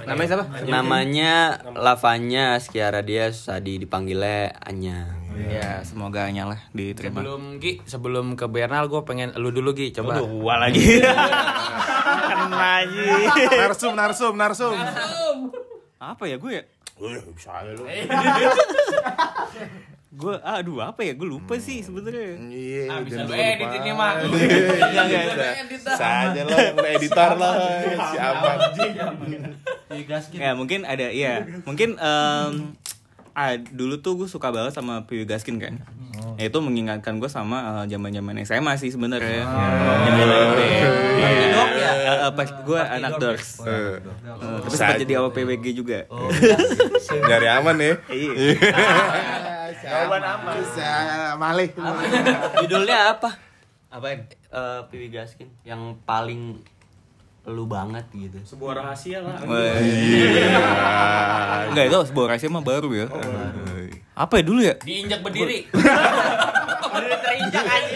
Namanya 0.00 0.28
siapa? 0.30 0.44
Namanya 0.64 1.32
Lavanya 1.74 2.44
Skiara 2.56 3.00
dia 3.00 3.28
tadi 3.28 3.76
dipanggilnya 3.76 4.56
Anya. 4.58 5.12
Ya, 5.34 5.82
semoga 5.82 6.24
Anya 6.24 6.46
lah 6.46 6.60
diterima. 6.70 7.20
sebelum 7.20 7.58
Gi, 7.58 7.82
sebelum 7.84 8.32
ke 8.32 8.46
Bernal 8.46 8.86
gue 8.86 9.02
pengen 9.02 9.34
lu 9.34 9.50
dulu 9.50 9.74
Gi, 9.74 9.92
coba. 9.92 10.18
Gua 10.18 10.56
lagi. 10.58 11.02
Kena 12.24 12.48
aja. 12.80 13.04
Narsum, 13.60 13.92
narsum, 13.92 14.32
narsum. 14.32 14.72
Apa 15.98 16.24
ya 16.24 16.38
gue 16.38 16.52
ya? 16.54 16.64
Wih, 16.94 17.18
bisa 17.34 17.50
aja 17.52 17.70
lu. 17.70 17.82
Gue 20.14 20.38
aduh 20.38 20.78
apa 20.80 21.02
ya? 21.02 21.12
Gue 21.12 21.26
lupa 21.28 21.58
sih 21.58 21.80
sebenarnya. 21.80 22.38
Iya, 22.46 22.82
Ah, 22.86 22.98
bisa 23.00 23.20
lu 23.20 23.28
lupa. 23.28 23.34
edit 23.36 23.70
ini 23.74 23.90
mah. 23.92 24.12
Enggak 24.22 25.04
enggak. 25.04 25.54
Saja 25.92 26.40
lo 26.40 26.54
yang 26.54 26.78
editor 26.88 27.30
lo, 27.34 27.50
si 27.82 28.16
aman. 28.16 28.56
Ya 30.32 30.50
mungkin 30.52 30.82
ada 30.84 31.06
iya. 31.08 31.42
Mungkin 31.62 31.98
em, 31.98 32.52
ah, 33.32 33.52
dulu 33.58 33.98
tuh 33.98 34.14
gue 34.16 34.28
suka 34.28 34.48
banget 34.48 34.70
sama 34.72 35.02
Piwi 35.02 35.24
Gaskin 35.24 35.58
kan. 35.58 35.82
Ya, 36.34 36.46
itu 36.46 36.58
mengingatkan 36.58 37.18
gue 37.18 37.26
sama 37.26 37.82
eh, 37.82 37.90
zaman-zaman 37.90 38.38
SMA 38.42 38.74
sih 38.76 38.88
sebenarnya. 38.88 39.42
Zaman 39.42 40.14
SMP. 40.14 40.60
Ya? 40.62 41.90
Eh, 41.94 42.18
eh, 42.20 42.32
pas 42.32 42.48
gue 42.48 42.80
anak 42.80 43.12
dorks. 43.18 43.60
Eh, 43.60 43.98
Eh, 44.24 44.58
Terus 44.62 44.72
sempat 44.72 44.96
jadi 44.96 45.14
awal 45.16 45.30
PWG 45.30 45.66
juga. 45.74 46.06
Nyari 47.20 47.48
aman 47.52 47.76
ya. 47.76 47.92
Jawaban 49.94 50.22
aman. 50.26 50.54
Bisa 50.58 50.90
malih. 51.38 51.68
Judulnya 52.66 52.98
apa? 53.14 53.30
Apa? 53.94 54.06
Eh 54.26 54.80
Piwi 54.90 55.08
Gaskin 55.14 55.48
yang 55.62 55.94
paling 56.02 56.58
lu 57.44 57.68
banget 57.68 58.08
gitu. 58.16 58.40
Sebuah 58.42 58.80
rahasia 58.80 59.20
lah. 59.20 59.36
Wah, 59.44 59.76
iya. 59.78 60.58
Enggak 61.68 61.84
itu 61.92 61.98
sebuah 62.10 62.26
rahasia 62.34 62.48
mah 62.48 62.64
baru 62.64 62.90
ya. 62.90 63.06
Apa 64.16 64.40
ya 64.40 64.44
dulu 64.46 64.60
ya? 64.64 64.74
Diinjak 64.80 65.20
berdiri. 65.20 65.68
Berdiri 66.94 67.16
terinjak 67.26 67.66
aja. 67.66 67.94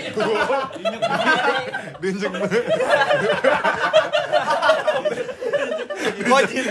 Diinjek 2.02 2.30
Gojil. 6.28 6.66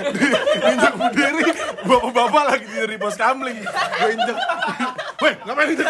Diinjek 0.61 0.93
berdiri. 0.99 1.43
Bapak-bapak 1.87 2.43
lagi 2.51 2.65
tidur 2.67 2.89
di 2.91 2.97
pos 2.99 3.15
kamling. 3.15 3.59
Gue 3.63 4.09
injek. 4.13 4.37
Weh, 5.17 5.33
ngapain 5.43 5.67
injek? 5.67 5.87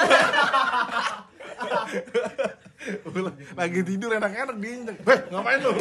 lagi 3.53 3.79
tidur 3.83 4.09
enak-enak 4.13 4.55
diinjek. 4.57 4.97
Weh, 5.03 5.19
ngapain 5.27 5.59
lu? 5.59 5.71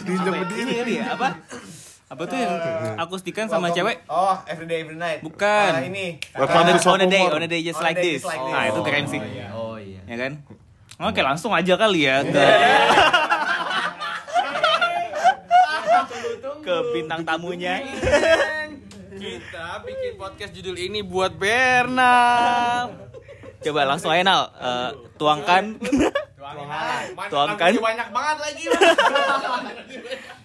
Diinjek 0.00 0.30
Ini 0.30 0.38
berdiri. 0.38 0.74
kali 0.78 0.94
ya 0.94 1.04
apa? 1.12 1.28
Apa 2.04 2.22
tuh 2.24 2.36
yang 2.38 2.54
akustikan 2.96 3.46
sama 3.48 3.74
cewek? 3.74 4.06
Oh, 4.06 4.38
everyday 4.46 4.86
every 4.86 4.94
night. 4.94 5.18
Bukan. 5.18 5.70
Ah, 5.72 5.82
ini. 5.82 6.22
On 6.36 6.46
Welcome 6.46 6.78
on 6.86 7.00
a 7.00 7.08
day, 7.08 7.24
on 7.26 7.42
a 7.42 7.48
day 7.48 7.60
just 7.60 7.80
On 7.80 7.84
like 7.84 7.96
day 7.96 8.14
this. 8.14 8.22
just 8.22 8.30
like 8.30 8.38
Nah, 8.38 8.62
this. 8.62 8.70
itu 8.70 8.80
keren 8.82 9.04
sih. 9.08 9.20
Oh 9.50 9.74
iya. 9.74 10.00
Ya 10.06 10.16
kan? 10.20 10.32
Oke, 11.02 11.20
langsung 11.20 11.50
aja 11.50 11.74
kali 11.74 12.06
ya 12.06 12.22
ke 12.22 12.38
ke 16.64 16.74
bintang 16.94 17.26
tamunya. 17.26 17.82
Kita 19.24 19.80
bikin 19.80 20.20
podcast 20.20 20.52
judul 20.52 20.76
ini 20.76 21.00
buat 21.00 21.32
Bernal. 21.32 22.92
Coba 23.58 23.88
langsung 23.88 24.12
aja 24.12 24.20
Nal, 24.20 24.52
Eh, 24.52 24.90
tuangkan. 25.16 25.80
Tuangkan. 27.24 27.72
banyak 27.72 28.08
banget 28.12 28.36
lagi. 28.38 28.64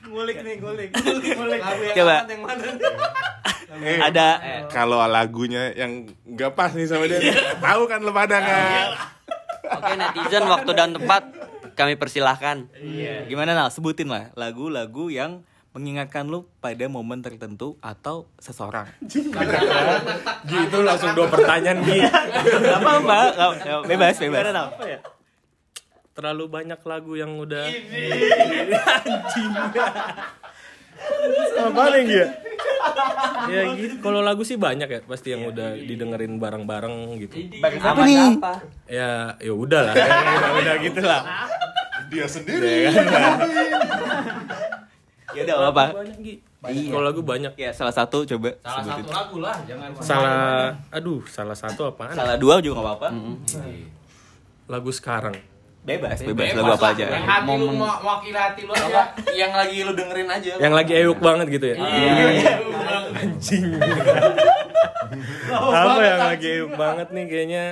Ngulik 0.07 0.38
nih, 0.39 0.55
ngulik. 0.63 0.89
Ngulik. 0.95 1.62
Coba. 1.91 2.15
Eh, 3.79 4.00
Ada 4.00 4.27
kalau 4.71 5.03
lagunya 5.03 5.75
yang 5.75 6.07
nggak 6.25 6.55
pas 6.55 6.71
nih 6.71 6.88
sama 6.88 7.03
dia, 7.05 7.19
tahu 7.59 7.83
kan 7.83 8.00
lu 8.00 8.15
pada 8.15 8.39
kan? 8.39 8.88
Oke 9.69 9.91
netizen 9.93 10.43
waktu 10.48 10.71
dan 10.71 10.95
tempat 10.95 11.27
kami 11.75 12.00
persilahkan. 12.00 12.71
gimana 13.27 13.51
Nal? 13.51 13.67
Sebutin 13.69 14.07
lah 14.07 14.31
lagu-lagu 14.33 15.12
yang 15.12 15.43
mengingatkan 15.69 16.25
lu 16.25 16.49
pada 16.57 16.85
momen 16.85 17.19
tertentu 17.19 17.77
atau 17.79 18.25
seseorang. 18.38 18.89
Gitu 20.43 20.77
langsung 20.79 21.13
dua 21.13 21.27
pertanyaan 21.27 21.77
gitu. 21.79 22.09
Gak 22.59 22.79
apa-apa, 22.79 23.19
nggak- 23.29 23.53
nggak- 23.59 23.85
bebas, 23.85 24.15
bebas. 24.17 24.41
Apa 24.49 24.83
ya? 24.83 24.99
Terlalu 26.11 26.45
banyak 26.49 26.79
lagu 26.83 27.13
yang 27.13 27.31
udah 27.38 27.63
Apa 31.59 31.81
nih 31.93 32.03
ya? 32.09 32.27
Ya 33.47 33.61
gitu. 33.73 33.93
Kalau 33.99 34.19
lagu 34.19 34.43
sih 34.43 34.57
banyak 34.57 34.89
ya, 34.89 34.99
pasti 35.01 35.31
yang 35.31 35.45
udah 35.45 35.77
didengerin 35.77 36.35
bareng-bareng 36.38 36.95
gitu. 37.19 37.35
Apa 37.79 38.03
nih? 38.03 38.35
Ya, 38.89 39.38
ya 39.38 39.53
udah 39.53 39.81
lah. 39.85 39.95
Ya, 39.95 40.07
udah 40.59 40.75
gitu 40.81 41.01
lah. 41.01 41.21
Dia 42.09 42.25
sendiri. 42.25 42.89
Ya 42.89 42.91
udah 45.41 45.55
apa? 45.69 45.86
Banyak 45.93 46.17
Gi. 46.19 46.36
Kalau 46.91 47.03
lagu 47.03 47.22
banyak. 47.24 47.55
Ya 47.55 47.72
salah 47.72 47.96
satu 47.96 48.27
coba 48.27 48.51
Salah 48.60 48.84
sebutin. 48.84 49.03
satu 49.03 49.12
lagu 49.15 49.38
lah, 49.39 49.55
jangan 49.63 49.89
Salah, 50.03 50.75
aduh, 50.91 51.24
salah 51.24 51.55
satu 51.55 51.81
apaan? 51.88 52.12
Salah 52.12 52.36
dua 52.36 52.60
juga 52.60 52.79
gak 52.79 52.86
apa-apa. 52.86 53.08
Lagu 54.67 54.91
sekarang. 54.91 55.36
Bebas, 55.79 56.19
bebas, 56.22 56.51
lagu 56.51 56.75
apa 56.75 56.91
aja. 56.91 57.05
Yang 57.08 57.24
hati 57.25 57.53
lu 57.55 57.67
mau 57.72 57.88
wakil 58.03 58.36
hati 58.36 58.62
lu 58.67 58.74
aja. 58.75 59.15
Yang 59.31 59.53
lagi 59.55 59.77
lu 59.81 59.91
dengerin 59.96 60.27
aja. 60.27 60.51
Yang 60.60 60.74
lagi 60.75 60.93
euk 61.00 61.19
banget 61.24 61.48
gitu 61.48 61.65
ya. 61.72 61.75
Anjing. 61.79 63.63
Apa 65.50 66.01
yang 66.05 66.22
lagi 66.22 66.50
euk 66.62 66.74
banget 66.77 67.08
nih 67.10 67.25
kayaknya 67.25 67.63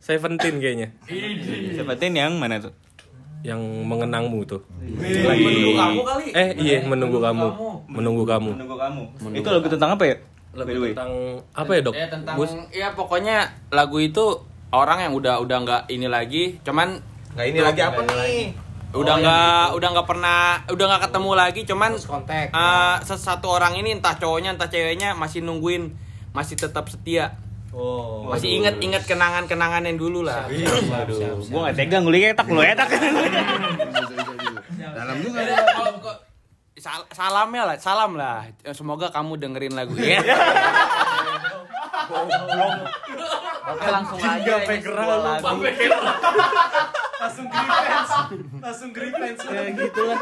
Seventeen 0.00 0.60
kayaknya 0.60 0.88
Sebutin 1.72 2.12
yang 2.12 2.36
mana 2.36 2.60
tuh? 2.60 2.72
Yang 3.40 3.60
mengenangmu 3.84 4.44
tuh. 4.44 4.60
Menunggu 4.80 5.72
kamu 5.74 6.00
kali. 6.04 6.26
Eh 6.32 6.48
iya 6.58 6.76
menunggu 6.84 7.18
kamu, 7.18 7.46
menunggu 7.88 8.24
kamu. 8.24 8.50
Menunggu 8.52 8.76
kamu. 8.76 9.02
Itu 9.32 9.48
lagu 9.48 9.68
tentang 9.68 9.90
apa 9.96 10.04
ya? 10.04 10.16
By 10.50 10.66
the 10.66 10.80
way. 10.82 10.90
Tentang 10.92 11.12
apa 11.54 11.70
ya 11.72 11.80
dok? 11.80 11.94
Ya 11.94 12.06
tentang 12.10 12.34
Gus? 12.36 12.50
ya 12.70 12.88
pokoknya 12.92 13.36
lagu 13.70 13.96
itu 13.96 14.24
orang 14.70 15.02
yang 15.02 15.12
udah 15.14 15.38
udah 15.38 15.56
nggak 15.62 15.82
ini 15.88 16.06
lagi, 16.06 16.58
cuman 16.62 17.00
Nah, 17.30 17.46
ini 17.46 17.62
lagi 17.62 17.78
apa 17.78 18.02
nih? 18.02 18.50
udah 18.90 19.14
nggak 19.22 19.66
udah 19.78 19.88
nggak 19.94 20.08
pernah 20.10 20.66
udah 20.66 20.84
nggak 20.90 21.02
ketemu 21.06 21.30
lagi, 21.38 21.60
cuman 21.62 21.90
kontak. 21.94 22.50
eh, 22.50 22.96
satu 23.06 23.46
orang 23.46 23.78
ini 23.78 23.94
entah 23.94 24.18
cowoknya 24.18 24.58
entah 24.58 24.66
ceweknya 24.66 25.14
masih 25.14 25.46
nungguin 25.46 25.94
masih 26.34 26.58
tetap 26.58 26.90
setia. 26.90 27.38
Oh. 27.70 28.26
Masih 28.26 28.58
inget-inget 28.58 29.06
kenangan-kenangan 29.06 29.86
yang 29.86 29.94
dulu 29.94 30.26
lah. 30.26 30.50
Waduh, 30.50 31.38
gua 31.46 31.70
gak 31.70 31.76
tegang 31.78 32.02
lu 32.02 32.18
etak 32.18 32.46
lu 32.50 32.60
etak. 32.62 32.90
Dalam 34.74 35.16
juga. 35.22 35.38
Sal- 36.80 37.06
salamnya 37.12 37.62
lah, 37.68 37.76
salam 37.78 38.16
lah. 38.16 38.48
Semoga 38.72 39.12
kamu 39.14 39.36
dengerin 39.38 39.76
lagu 39.76 39.94
ya. 40.00 40.18
Oke 43.70 43.86
langsung 43.86 44.18
aja 44.18 44.54
ini 44.66 44.82
sebuah 44.82 45.18
lagu. 45.20 45.62
Langsung 47.20 47.46
grifens. 47.52 48.10
Langsung 48.58 48.90
grifens. 48.90 49.38
Ya 49.46 49.62
gitu 49.76 50.00
lah. 50.08 50.18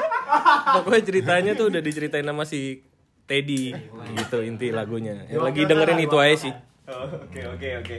Pokoknya 0.77 1.03
ceritanya 1.07 1.53
tuh 1.57 1.73
udah 1.73 1.81
diceritain 1.81 2.27
sama 2.27 2.45
si 2.45 2.83
Teddy 3.25 3.73
gitu 4.19 4.43
inti 4.43 4.69
lagunya. 4.75 5.25
Yang 5.31 5.43
lagi 5.49 5.61
dengerin 5.65 6.01
itu 6.03 6.17
aja 6.19 6.37
sih. 6.37 6.53
Oke, 6.89 7.41
oke, 7.45 7.69
oke. 7.85 7.97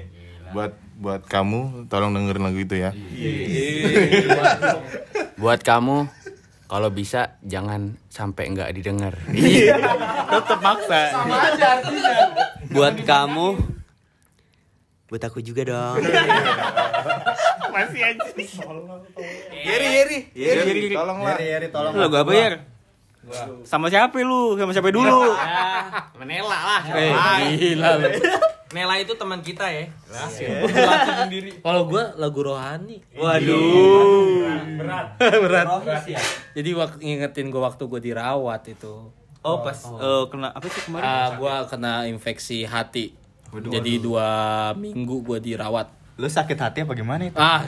Buat 0.50 0.74
buat 0.98 1.22
kamu 1.30 1.86
tolong 1.94 2.10
dengerin 2.18 2.42
lagu 2.42 2.58
itu 2.58 2.76
ya. 2.82 2.90
Buat 5.38 5.62
kamu 5.62 6.10
kalau 6.66 6.90
bisa 6.90 7.38
jangan 7.46 8.02
sampai 8.10 8.50
nggak 8.50 8.74
didengar. 8.74 9.14
Tetep 9.30 10.60
maksa. 10.60 11.02
Buat 12.74 12.98
kamu 13.06 13.78
Buat 15.10 15.26
aku 15.26 15.42
juga 15.42 15.66
dong. 15.66 16.06
Masih 17.74 18.02
aja. 18.14 18.30
Yeri, 18.30 19.88
Yeri, 19.90 20.18
Yeri, 20.38 20.62
Yeri. 20.70 20.94
tolonglah. 20.94 21.34
Yeri, 21.34 21.46
Yeri, 21.50 21.68
tolong. 21.74 21.94
Lu 21.98 22.02
lagu 22.06 22.16
apa 22.22 22.32
ya? 22.38 22.50
Sama 23.66 23.90
siapa 23.90 24.22
lu? 24.22 24.54
Sama 24.62 24.70
siapa 24.70 24.94
dulu? 24.94 25.34
Menela 26.22 26.46
lah. 26.54 26.82
Gila 27.58 27.90
lu. 28.06 28.10
Nela 28.70 29.02
itu 29.02 29.18
teman 29.18 29.42
kita 29.42 29.66
ya. 29.66 29.90
Kalau 31.66 31.90
gua 31.90 32.14
lagu 32.22 32.40
rohani. 32.46 33.02
Waduh. 33.18 34.46
Berat. 35.22 35.68
Jadi 36.54 36.70
waktu 36.78 36.98
ngingetin 37.02 37.50
gua 37.50 37.74
waktu 37.74 37.84
gua 37.90 37.98
dirawat 37.98 38.70
itu. 38.70 39.10
Oh, 39.40 39.64
pas 39.64 39.80
eh, 39.80 40.24
kena 40.30 40.52
apa 40.52 40.68
sih 40.68 40.82
kemarin? 40.86 41.08
Ah, 41.08 41.28
gua 41.40 41.66
kena 41.66 42.06
infeksi 42.06 42.68
hati. 42.68 43.18
Jadi 43.50 43.98
dua 43.98 44.28
minggu 44.78 45.26
gua 45.26 45.42
dirawat. 45.42 45.90
Lu 46.20 46.28
sakit 46.28 46.60
hati 46.60 46.84
apa 46.84 46.94
gimana 46.94 47.32
itu? 47.32 47.40
Ah, 47.40 47.64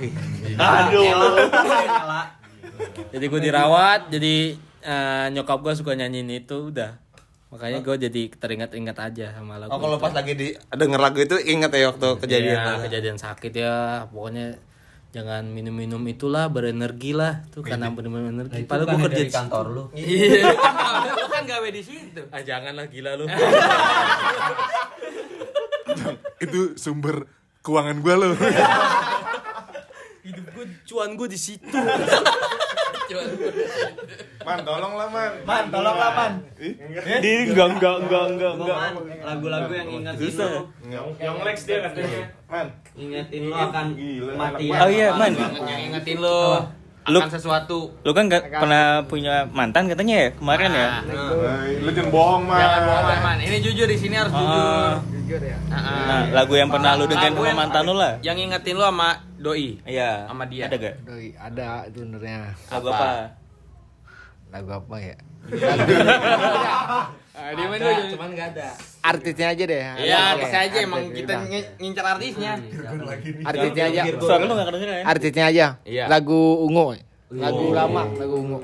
jadi 3.12 3.26
gue 3.28 3.42
dirawat 3.42 4.10
jadi 4.10 4.56
eh, 4.82 5.26
nyokap 5.34 5.62
gue 5.62 5.74
suka 5.78 5.94
nyanyiin 5.94 6.44
itu 6.44 6.74
udah 6.74 6.98
makanya 7.52 7.84
gue 7.84 7.96
jadi 8.08 8.22
teringat-ingat 8.32 8.96
aja 8.96 9.36
sama 9.36 9.60
lagu 9.60 9.76
Oh 9.76 9.80
kalau 9.84 10.00
pas 10.00 10.16
lagi 10.16 10.40
di 10.40 10.56
denger 10.56 11.00
lagu 11.04 11.20
itu 11.20 11.36
inget 11.36 11.68
ya 11.76 11.92
waktu 11.92 12.08
kejadian. 12.24 12.56
Iya, 12.56 12.74
kejadian 12.88 13.18
sakit 13.20 13.52
ya. 13.52 14.08
Pokoknya 14.08 14.56
jangan 15.12 15.52
minum-minum 15.52 16.00
itulah 16.08 16.48
berenergi 16.48 17.12
lah. 17.12 17.44
Tuh 17.52 17.60
karena 17.60 17.92
bener-bener 17.92 18.48
energi. 18.48 18.64
Padahal 18.64 18.96
gue 18.96 19.04
kerja 19.12 19.24
di 19.28 19.34
kantor 19.36 19.66
lu. 19.68 19.84
iya. 20.00 20.48
Lu 21.20 21.28
kan 21.28 21.44
gawe 21.44 21.68
di 21.78 21.84
situ. 21.84 22.24
ah 22.32 22.40
janganlah 22.40 22.88
gila 22.88 23.20
lu. 23.20 23.28
Itu 26.48 26.80
sumber 26.80 27.28
keuangan 27.62 28.00
gua 28.00 28.16
loh. 28.16 28.34
hidup 30.22 30.54
gue 30.54 30.66
cuan 30.86 31.18
gue 31.18 31.28
di 31.28 31.40
situ 31.42 31.74
Man, 34.42 34.60
tolong 34.66 34.94
lah, 34.96 35.08
Man. 35.08 35.32
Man, 35.44 35.64
tolong 35.70 35.98
lah 35.98 36.12
man. 36.12 36.32
Di 36.58 37.34
enggak 37.46 37.68
enggak 37.78 37.96
enggak 38.02 38.26
enggak 38.32 38.52
enggak. 38.58 38.78
Lagu-lagu 39.22 39.72
yang 39.72 39.90
ingetin 39.92 40.34
lu, 40.34 40.62
yang 41.20 41.36
Lex 41.42 41.58
dia 41.64 41.78
katanya 41.82 42.22
Man. 42.48 42.68
ingetin 42.96 43.42
lu 43.46 43.56
akan 43.56 43.86
mati. 44.36 44.66
Oh 44.72 44.90
iya, 44.90 45.08
Man. 45.14 45.32
Yang 45.38 45.82
ingetin 45.88 46.18
lu 46.18 46.38
Lu- 47.02 47.18
akan 47.18 47.34
sesuatu. 47.34 47.98
Lu 48.06 48.14
kan 48.14 48.30
gak 48.30 48.46
pernah 48.52 49.02
punya 49.04 49.50
mantan 49.50 49.90
katanya 49.90 50.16
ya 50.22 50.28
kemarin 50.38 50.70
ya? 50.70 50.88
Hey, 51.02 51.82
Lu 51.82 51.90
jangan 51.90 52.14
bohong, 52.14 52.44
Man. 52.46 52.62
Jangan 52.62 52.82
bohong 52.86 53.22
man. 53.22 53.38
Ini 53.42 53.58
jujur 53.58 53.88
di 53.90 53.98
sini 53.98 54.16
harus 54.16 54.30
jujur. 54.30 54.92
Jujur 55.10 55.42
ya. 55.42 55.58
Heeh. 55.58 56.02
Nah, 56.06 56.22
lagu 56.30 56.54
yang 56.54 56.70
pernah 56.70 56.94
lu 56.94 57.10
dengerin 57.10 57.34
sama 57.34 57.46
yang- 57.50 57.58
mantan 57.58 57.84
lu 57.90 57.94
lah. 57.98 58.14
Yang 58.22 58.38
ingetin 58.46 58.74
lu 58.78 58.86
sama 58.86 59.18
doi. 59.42 59.82
Iya. 59.84 60.30
Sama 60.30 60.46
dia. 60.48 60.70
Ada 60.70 60.78
gak? 60.78 60.96
Doi, 61.04 61.28
ada 61.36 61.68
sebenarnya. 61.90 62.54
Lagu 62.70 62.88
apa? 62.94 63.10
Lagu 64.54 64.70
apa 64.72 64.96
ya? 65.02 65.18
main 67.72 67.80
dulu. 67.82 68.14
cuman 68.14 68.30
gak 68.38 68.48
ada 68.54 68.70
Artisnya 69.02 69.48
aja 69.58 69.64
deh. 69.66 69.82
Iya, 69.82 70.20
artisnya 70.38 70.62
aja 70.70 70.78
emang 70.86 71.10
kita 71.10 71.34
ngincar 71.82 72.06
artisnya. 72.14 72.54
Artisnya 73.42 73.84
aja. 73.90 74.02
Suara 74.22 74.44
lu 74.46 74.54
gak 74.54 74.68
kedengeran. 74.70 75.04
Artisnya 75.10 75.46
aja. 75.50 75.66
Iya. 75.82 76.06
Lagu 76.06 76.62
ungu. 76.70 76.94
Lagu 77.34 77.74
lama, 77.74 78.06
lagu 78.14 78.36
ungu. 78.46 78.60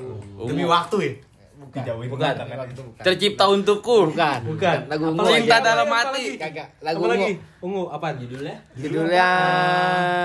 Demi 0.46 0.62
waktu 0.62 0.96
ya. 1.02 1.12
Bukan 1.84 2.34
Tercipta 2.98 3.44
untukku. 3.46 4.10
Bukan. 4.10 4.38
Bukan. 4.46 4.78
Lagu 4.86 5.04
ungu. 5.08 5.24
Cinta 5.28 5.56
dalam 5.58 5.86
hati. 5.86 6.34
Kagak. 6.34 6.68
Lagu 6.80 6.98
apa 6.98 7.06
ungu. 7.06 7.14
lagi 7.16 7.32
ungu 7.58 7.82
apa 7.88 8.06
judulnya 8.14 8.56
Judulnya 8.74 9.28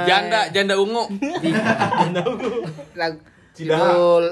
Janda, 0.04 0.42
janda 0.50 0.76
ungu. 0.76 1.04
Lagu, 2.94 3.18
judul 3.54 4.26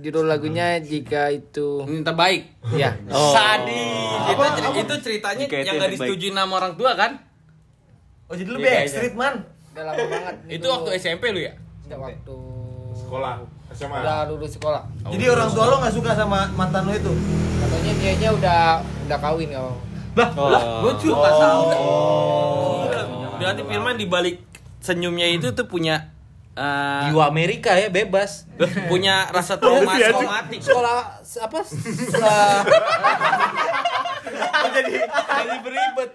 judul 0.00 0.24
lagunya 0.24 0.78
jika 0.78 1.28
itu 1.28 1.84
Yang 1.84 2.04
terbaik. 2.04 2.42
ya 2.80 2.90
Sadis. 3.06 4.20
Itu, 4.26 4.42
cer- 4.54 4.76
itu 4.78 4.94
ceritanya 5.02 5.44
Jika 5.44 5.56
itu 5.56 5.60
yang 5.60 5.64
gak 5.66 5.66
yang 5.66 5.76
terbaik. 5.90 6.08
disetujui 6.08 6.30
sama 6.32 6.52
orang 6.56 6.74
tua 6.74 6.92
kan? 6.94 7.12
Oh 8.24 8.34
jadi 8.34 8.48
lu 8.48 8.58
Iya, 8.58 8.70
Backstreet 8.80 9.14
man. 9.14 9.34
udah 9.74 9.84
lama 9.84 10.04
banget 10.06 10.34
Itu 10.48 10.66
waktu 10.66 10.90
SMP 10.96 11.24
lu 11.30 11.40
ya? 11.40 11.52
Waktu 11.86 12.36
Sekolah. 12.94 13.34
SMA. 13.74 13.98
udah 14.00 14.18
lulus 14.30 14.54
sekolah 14.54 14.82
Jadi 15.10 15.24
orang 15.26 15.48
tua 15.50 15.64
lo 15.66 15.76
nggak 15.82 15.94
suka 15.94 16.10
sama 16.14 16.48
mantan 16.54 16.86
lo 16.86 16.92
itu? 16.94 17.12
katanya 17.60 17.92
dianya 17.98 18.28
udah 18.32 18.60
udah 19.06 19.18
kawin 19.18 19.50
kalau 19.50 19.74
Oh. 20.14 20.46
Gue 20.86 20.94
juga 21.02 21.26
gak 21.26 21.34
tahu. 21.42 21.62
Berarti 23.34 23.62
Firman 23.66 23.98
di 23.98 24.06
balik 24.06 24.38
senyumnya 24.78 25.26
itu 25.26 25.50
tuh 25.50 25.66
punya 25.66 26.14
eh, 26.54 27.10
jiwa 27.10 27.26
Amerika 27.26 27.74
ya 27.74 27.90
bebas 27.90 28.46
punya 28.86 29.26
rasa 29.34 29.58
trauma 29.58 29.98
traumatik. 29.98 30.62
sekolah 30.62 31.18
apa 31.34 31.58
jadi 34.70 34.94
jadi 35.10 35.56
beribet. 35.66 36.10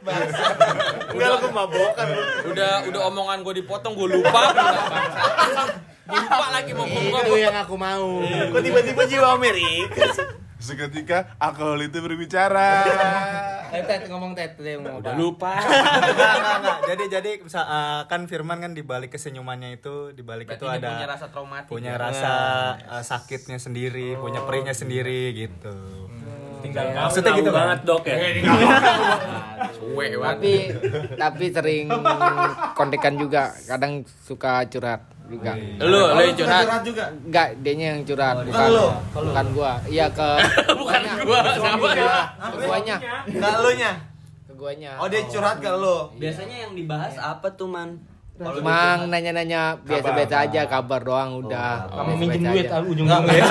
Enggak 1.11 1.27
lo 1.27 1.37
kemabokan. 1.43 2.07
Udah 2.47 2.71
udah 2.87 3.01
omongan 3.11 3.43
gue 3.43 3.53
dipotong 3.59 3.99
gue 3.99 4.07
lupa. 4.15 4.41
Lupa 6.09 6.47
lagi 6.51 6.71
mau 6.71 6.85
ngomong 6.85 7.21
itu 7.21 7.33
yang 7.37 7.55
aku 7.55 7.75
mau 7.75 8.07
Kok 8.25 8.61
tiba-tiba 8.61 9.01
jiwa 9.05 9.27
Amerika? 9.33 10.05
Seketika 10.59 11.39
alkohol 11.39 11.79
itu 11.81 11.97
berbicara. 11.97 12.83
eh 13.69 13.79
tet 13.79 14.11
ngomong 14.11 14.35
tet 14.35 14.59
ngomong 14.59 14.99
Udah 14.99 15.15
lupa. 15.15 15.55
Enggak, 15.61 16.33
enggak, 16.35 16.55
enggak. 16.59 16.77
Jadi 16.83 17.03
jadi 17.07 17.31
eh, 17.39 18.01
kan 18.03 18.21
Firman 18.25 18.59
kan 18.59 18.71
di 18.73 18.83
balik 18.83 19.13
kesenyumannya 19.13 19.79
itu, 19.79 20.11
di 20.11 20.19
balik 20.19 20.51
Berarti 20.51 20.59
itu 20.59 20.67
ada 20.67 20.89
punya 20.91 21.07
rasa 21.07 21.25
traumatik. 21.29 21.69
punya 21.69 21.93
rasa 21.95 22.31
eh, 22.75 23.03
sakitnya 23.05 23.55
sendiri, 23.55 24.17
punya 24.17 24.43
perihnya 24.43 24.73
sendiri 24.73 25.31
gitu. 25.31 25.75
tinggal 26.59 26.91
Maksudnya 26.91 27.31
gitu 27.39 27.51
banget 27.55 27.79
dok 27.87 28.03
ya 28.03 28.15
Cuek 29.71 30.11
banget. 30.19 30.35
tapi 30.35 30.53
tapi 31.15 31.45
sering 31.49 31.87
kontekan 32.73 33.15
juga 33.15 33.55
kadang 33.63 34.03
suka 34.19 34.67
curhat 34.67 35.07
juga 35.29 35.53
Lu 35.79 35.87
lu 35.87 36.19
yang 36.19 36.35
curhat. 36.35 36.65
juga. 36.81 37.03
enggak 37.21 37.47
dianya 37.59 37.85
yang 37.93 38.01
curhat 38.03 38.35
bukan 38.41 38.67
lo? 38.69 38.87
bukan 39.13 39.45
gua. 39.53 39.71
Iya 39.85 40.05
ke 40.09 40.29
Bukan 40.79 41.01
gua, 41.21 41.39
siapa? 41.53 41.87
ya? 41.93 42.15
ke 42.33 42.57
guanya 42.59 42.95
Enggak 43.25 43.55
lo 43.57 43.69
nya. 43.71 43.91
ke 44.43 44.53
guanya 44.53 44.91
Oh 44.97 45.07
dia 45.07 45.21
curhat 45.23 45.57
ke 45.57 45.69
lo. 45.69 45.97
Biasanya 46.15 46.55
yang 46.63 46.73
dibahas 46.73 47.15
apa 47.15 47.47
tuh, 47.51 47.67
Man? 47.67 48.01
Mang 48.39 49.07
nanya-nanya 49.07 49.75
biasa-biasa 49.83 50.47
aja 50.47 50.63
kabar 50.65 51.03
doang 51.03 51.39
udah. 51.39 51.85
kamu 51.85 52.07
Biasa-biasa 52.07 52.21
minjem 52.23 52.41
duit 52.45 52.67
ah, 52.67 52.79
ujung-ujungnya 52.81 53.35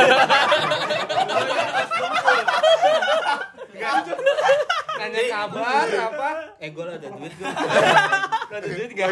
Nanya 4.99 5.23
kabar 5.31 5.87
apa? 5.87 6.31
eh 6.59 6.69
gue 6.75 6.83
ada 6.83 6.99
duit 6.99 8.91
gue 8.91 9.07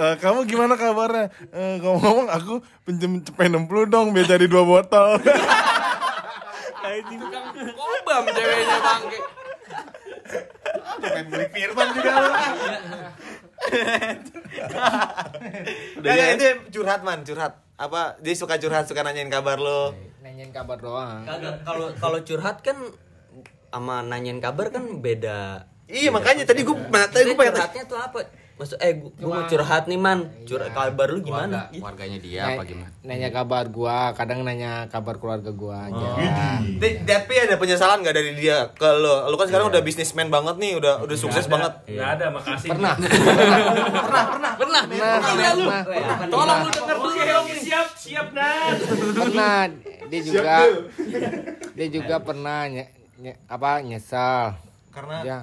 Eh, 0.00 0.14
kamu 0.18 0.38
gimana 0.50 0.74
kabarnya? 0.74 1.30
Eh, 1.52 1.78
ngomong-ngomong 1.78 2.26
aku 2.26 2.58
pinjem 2.82 3.22
cepet 3.22 3.52
60 3.52 3.86
dong 3.86 4.10
biar 4.10 4.26
jadi 4.26 4.46
dua 4.50 4.66
botol. 4.66 5.20
Kobam 7.70 8.24
ceweknya 8.26 8.78
bang. 8.82 9.02
Pengen 11.00 11.24
beli 11.30 11.46
Firman 11.48 11.88
juga 11.94 12.12
lo. 12.18 12.30
Udah 16.00 16.12
ya 16.12 16.24
itu 16.34 16.46
curhat 16.72 17.00
man, 17.04 17.22
curhat. 17.22 17.52
Apa 17.76 18.18
dia 18.20 18.34
suka 18.34 18.58
curhat, 18.58 18.88
suka 18.88 19.00
nanyain 19.00 19.30
kabar 19.30 19.56
lo. 19.56 19.94
Nanyain 20.30 20.54
kabar 20.54 20.78
doang. 20.78 21.26
Kalau 21.66 21.90
kalau 21.98 22.18
curhat 22.22 22.62
kan 22.62 22.78
sama 23.74 23.98
nanyain 24.06 24.38
kabar 24.38 24.70
kan 24.70 25.02
beda. 25.02 25.66
Iya 25.90 26.14
makanya 26.14 26.46
tadi 26.46 26.62
gue 26.62 26.76
tadi 26.86 27.26
gue 27.26 27.34
pengen 27.34 27.58
curhatnya 27.58 27.82
tuh 27.90 27.98
apa? 27.98 28.22
Maksud 28.60 28.76
eh 28.76 28.92
gua, 28.94 29.08
gua 29.16 29.32
mau 29.32 29.44
curhat 29.46 29.88
nih, 29.88 29.96
Man. 29.96 30.28
Curhat 30.44 30.68
kabar 30.70 31.08
lu 31.08 31.24
gimana? 31.24 31.72
Gitu. 31.72 31.80
Warganya 31.80 32.20
dia 32.20 32.44
apa 32.46 32.62
gimana? 32.62 32.92
Nanya 33.00 33.28
kabar 33.30 33.64
gua, 33.66 34.12
kadang 34.12 34.44
nanya 34.44 34.84
kabar 34.86 35.16
keluarga 35.16 35.48
gua 35.50 35.88
aja. 35.88 36.08
Di- 36.60 37.00
Tapi 37.00 37.34
ada 37.40 37.56
penyesalan 37.56 38.04
gak 38.04 38.12
dari 38.12 38.36
dia 38.36 38.68
ke 38.70 38.84
lo? 38.84 39.24
Lo 39.24 39.34
kan 39.34 39.48
sekarang 39.48 39.72
udah 39.72 39.80
bisnismen 39.80 40.28
banget 40.28 40.60
nih, 40.60 40.76
udah 40.76 41.00
udah 41.00 41.16
sukses 41.16 41.48
banget. 41.48 41.72
nggak 41.88 42.08
ada 42.14 42.26
makasih 42.28 42.68
Pernah. 42.76 42.94
Pernah, 43.00 44.24
pernah, 44.28 44.52
Pernah. 44.54 44.82
lu. 45.50 45.64
Pernah. 45.64 45.82
Tolong 46.28 46.58
lu 46.60 46.70
denger 46.70 46.96
dulu 46.98 47.10
ya. 47.16 47.36
siap 47.56 47.88
siap 47.94 48.26
dan 48.30 48.76
Pernah. 49.16 49.60
Dia 50.04 50.20
juga 50.20 50.54
dia 51.72 51.88
juga 51.88 52.16
pernah 52.18 52.66
nye- 52.66 52.90
nye- 53.16 53.40
apa 53.46 53.80
nyesal. 53.80 54.52
Karena 54.90 55.16
Ya, 55.22 55.38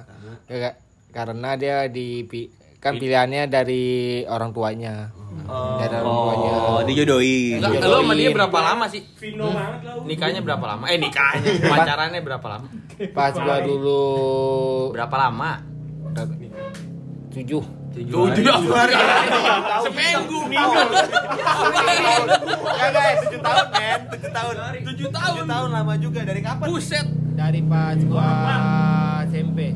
ya, 0.46 0.70
karena 1.08 1.56
dia 1.56 1.88
di 1.88 2.22
pi- 2.22 2.52
kan 2.78 2.94
pilihannya 2.94 3.50
dari 3.50 3.84
orang 4.26 4.54
tuanya. 4.54 5.10
Dari 5.48 5.94
orang 5.98 6.14
tuanya. 6.14 6.50
Oh, 6.62 6.80
dijodohin. 6.86 7.58
Enggak, 7.58 7.82
lu 7.82 7.98
sama 8.06 8.14
dia 8.14 8.30
berapa 8.30 8.58
lama 8.62 8.84
sih? 8.86 9.02
Vino 9.18 9.50
banget 9.50 9.80
lah 9.82 9.94
Nikahnya 10.06 10.40
berapa 10.44 10.64
lama? 10.64 10.84
Eh 10.86 10.98
nikahnya, 11.00 11.50
pacarannya 11.72 12.20
berapa 12.22 12.46
lama? 12.46 12.66
Pas 13.14 13.34
gua 13.34 13.56
dulu 13.62 14.02
Berapa 14.94 15.16
lama? 15.18 15.50
tujuh. 17.28 17.62
Tujuh 17.94 18.22
hari. 18.74 18.94
Seminggu. 19.86 20.38
Ya, 20.50 20.66
7 23.26 23.38
tahun 23.38 23.66
men, 23.74 24.00
7 24.10 24.30
tahun. 24.30 24.54
Tujuh 24.86 25.08
tahun. 25.10 25.34
7 25.46 25.50
tahun 25.50 25.68
lama 25.70 25.94
juga 25.98 26.20
dari 26.26 26.40
kapan? 26.42 26.66
Buset. 26.66 27.06
Dari 27.38 27.60
pas 27.62 27.98
gua 28.02 28.30
SMP. 29.30 29.74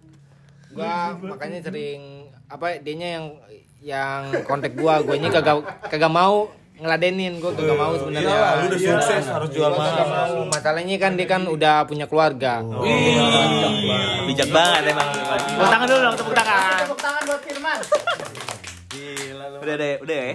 gua 0.73 1.21
makanya 1.21 1.61
sering 1.61 2.33
apa 2.49 2.81
dianya 2.81 3.21
yang 3.21 3.37
yang 3.85 4.33
kontak 4.49 4.73
gua, 4.73 5.05
gua 5.05 5.21
ini 5.21 5.29
kagak 5.29 5.69
kagak 5.93 6.09
mau 6.09 6.64
ngeladenin, 6.75 7.39
gua 7.39 7.55
kagak 7.55 7.79
mau 7.79 7.95
sebenarnya. 7.95 8.35
Iyalah, 8.35 8.51
lu 8.59 8.67
udah 8.67 8.81
sukses 8.83 9.25
harus 9.31 9.51
jual 9.55 9.73
mahal. 9.75 10.51
Masalahnya 10.51 10.97
kan 10.99 11.15
dia 11.15 11.27
kan 11.31 11.43
udah 11.47 11.87
punya 11.87 12.11
keluarga. 12.11 12.67
Bijak 14.27 14.51
banget 14.51 14.91
emang. 14.91 15.09
Tepuk 15.15 15.71
tangan 15.71 15.87
dulu 15.87 16.01
dong, 16.03 16.17
tepuk 16.19 16.35
tangan. 16.35 16.81
Tepuk 16.83 17.01
tangan 17.01 17.23
buat 17.31 17.41
Firman. 17.47 17.79
Udah 19.65 19.75
deh, 19.81 19.95
udah 20.03 20.17
ya. 20.19 20.33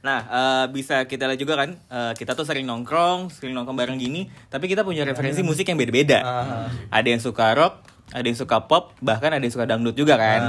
Nah, 0.00 0.20
eh, 0.24 0.64
bisa 0.72 1.04
kita 1.04 1.28
lihat 1.28 1.40
juga 1.42 1.60
kan, 1.60 1.76
eh, 1.76 2.12
kita 2.16 2.32
tuh 2.32 2.46
sering 2.46 2.64
nongkrong, 2.64 3.28
sering 3.28 3.52
nongkrong 3.52 3.76
bareng 3.76 3.98
gini, 4.00 4.30
tapi 4.48 4.70
kita 4.70 4.86
punya 4.86 5.04
referensi 5.04 5.42
musik 5.44 5.68
yang 5.68 5.76
beda-beda. 5.76 6.22
Ada 6.88 7.08
yang 7.10 7.20
suka 7.20 7.52
rock, 7.52 7.84
ada 8.14 8.24
yang 8.24 8.38
suka 8.38 8.64
pop, 8.64 8.96
bahkan 9.04 9.34
ada 9.34 9.42
yang 9.42 9.52
suka 9.52 9.68
dangdut 9.68 9.92
juga 9.98 10.16
kan. 10.16 10.40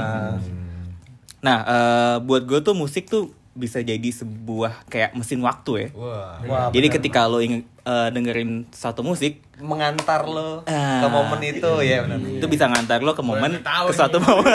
Nah, 1.44 1.58
eh, 1.66 2.16
buat 2.24 2.48
gue 2.48 2.64
tuh 2.64 2.72
musik 2.72 3.10
tuh 3.10 3.34
bisa 3.50 3.78
jadi 3.78 4.08
sebuah 4.08 4.86
kayak 4.86 5.10
mesin 5.12 5.40
waktu 5.40 5.72
ya. 5.76 5.88
Wah, 5.92 6.70
jadi 6.70 6.86
ketika 6.88 7.26
lo 7.26 7.38
ingin 7.38 7.66
eh, 7.80 8.08
dengerin 8.08 8.70
satu 8.70 9.02
musik, 9.02 9.42
mengantar 9.58 10.22
lo 10.22 10.62
ke 10.62 10.70
Ah. 10.70 11.04
momen 11.04 11.40
itu 11.40 11.72
ya 11.80 12.00
benar. 12.00 12.16
itu 12.16 12.46
bisa 12.46 12.64
ngantar 12.64 13.00
lo 13.00 13.10
ke 13.10 13.20
momen 13.20 13.58
ke 13.58 13.92
suatu 13.92 14.16
momen. 14.18 14.54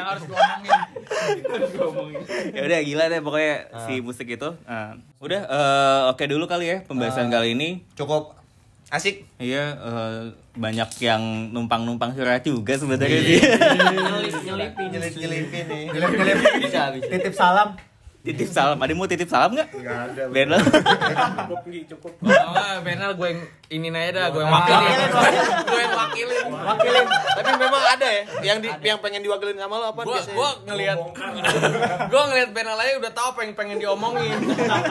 harus 0.00 0.24
ngomongin. 0.24 2.20
ya 2.56 2.60
udah 2.62 2.80
gila 2.82 3.04
deh 3.06 3.20
pokoknya 3.20 3.54
si 3.82 4.00
musik 4.00 4.28
itu. 4.28 4.52
Nah, 4.62 4.94
udah 5.18 5.40
eh, 5.42 6.00
oke 6.08 6.24
dulu 6.26 6.44
kali 6.44 6.68
ya 6.68 6.76
pembahasan 6.84 7.28
kali 7.28 7.54
ini. 7.54 7.82
Cukup 7.94 8.36
asik. 8.90 9.24
Iya 9.38 9.64
eh, 9.74 10.20
banyak 10.52 10.90
yang 11.00 11.22
numpang-numpang 11.50 12.12
surat 12.12 12.44
juga 12.44 12.76
sebenarnya 12.76 13.18
sih. 13.18 13.40
Nyelip-nyelipin 13.40 14.92
nih. 15.72 15.84
Nyelip-nyelip. 15.88 16.38
Titip 17.02 17.32
salam. 17.32 17.80
Titip 18.20 18.48
salam. 18.52 18.76
Ada 18.76 18.92
mau 18.92 19.08
titip 19.08 19.28
salam 19.28 19.56
nggak? 19.56 19.68
Nggak 19.72 19.98
ada. 20.12 20.22
Benel. 20.28 20.60
Cukup 20.60 21.60
Gi, 21.66 21.80
cukup. 21.88 22.12
Oh, 22.20 22.74
Benal 22.84 23.10
gue 23.16 23.28
yang 23.32 23.40
ini 23.70 23.88
aja 23.94 24.10
dah, 24.12 24.26
gue 24.34 24.42
yang 24.42 24.52
wakilin. 24.52 24.96
gue 25.64 25.80
yang 25.80 25.96
wakilin. 25.96 26.44
Wakilin. 26.50 27.06
Tapi 27.10 27.50
memang 27.56 27.82
ada 27.86 28.08
ya 28.08 28.22
yang 28.40 28.58
di, 28.60 28.68
yang 28.82 28.98
pengen 29.00 29.20
diwakilin 29.24 29.56
sama 29.56 29.76
lo 29.80 29.86
apa 29.92 30.00
gua, 30.04 30.20
gua 30.32 30.50
ngelihat 30.68 30.98
gua 32.08 32.22
ngelihat 32.32 32.50
Benal 32.56 32.76
aja 32.76 32.92
udah 32.98 33.12
tahu 33.12 33.26
apa 33.36 33.40
yang 33.44 33.52
pengen 33.56 33.76
diomongin. 33.80 34.36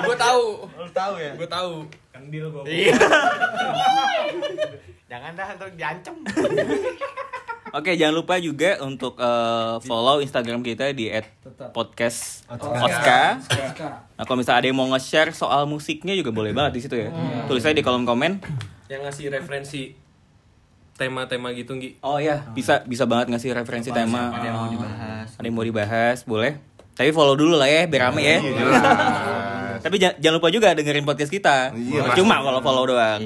gua 0.05 0.17
tahu. 0.17 0.45
Lu 0.65 0.91
tahu 0.93 1.13
ya? 1.17 1.31
Gua 1.37 1.49
tahu. 1.49 1.73
Kandil 2.13 2.45
gua. 2.49 2.63
Jangan 5.09 5.31
dah 5.33 5.47
ntar 5.57 5.69
diancem. 5.73 6.15
Oke, 7.69 7.93
jangan 7.93 8.15
lupa 8.17 8.35
juga 8.41 8.81
untuk 8.81 9.13
eh, 9.21 9.75
follow 9.85 10.21
Instagram 10.21 10.65
kita 10.65 10.89
di 10.93 11.09
@podcast 11.73 12.49
Oska. 12.49 13.41
Nah, 14.17 14.23
kalau 14.25 14.37
misalnya 14.41 14.59
ada 14.65 14.67
yang 14.67 14.77
mau 14.77 14.89
nge-share 14.91 15.31
soal 15.31 15.69
musiknya 15.69 16.17
juga 16.17 16.33
boleh 16.33 16.51
banget 16.51 16.71
di 16.77 16.81
situ 16.83 16.95
ya. 16.97 17.09
Tulis 17.45 17.61
aja 17.61 17.75
di 17.75 17.85
kolom 17.85 18.03
komen. 18.03 18.41
Yang 18.89 19.01
ngasih 19.05 19.25
referensi 19.29 19.81
tema-tema 20.99 21.55
gitu 21.55 21.79
Gi. 21.79 21.95
Oh 22.03 22.19
iya, 22.19 22.43
bisa 22.51 22.83
bisa 22.83 23.07
banget 23.07 23.31
ngasih 23.31 23.55
referensi 23.55 23.89
tema. 23.93 24.35
Ada 24.35 24.45
yang 24.51 24.57
mau 24.59 24.67
dibahas. 24.67 25.27
Ada 25.39 25.45
yang 25.47 25.55
mau 25.55 25.65
dibahas, 25.65 26.17
boleh. 26.27 26.59
Tapi 26.99 27.15
follow 27.15 27.39
dulu 27.39 27.55
lah 27.55 27.71
ya, 27.71 27.87
biar 27.87 28.11
rame 28.11 28.21
ya. 28.27 28.37
Tapi 29.79 29.95
jangan, 29.95 30.35
lupa 30.35 30.51
juga 30.51 30.75
dengerin 30.75 31.07
podcast 31.07 31.31
kita. 31.31 31.71
Iya, 31.71 32.11
Cuma 32.19 32.43
kalau 32.43 32.59
follow 32.59 32.83
doang. 32.91 33.23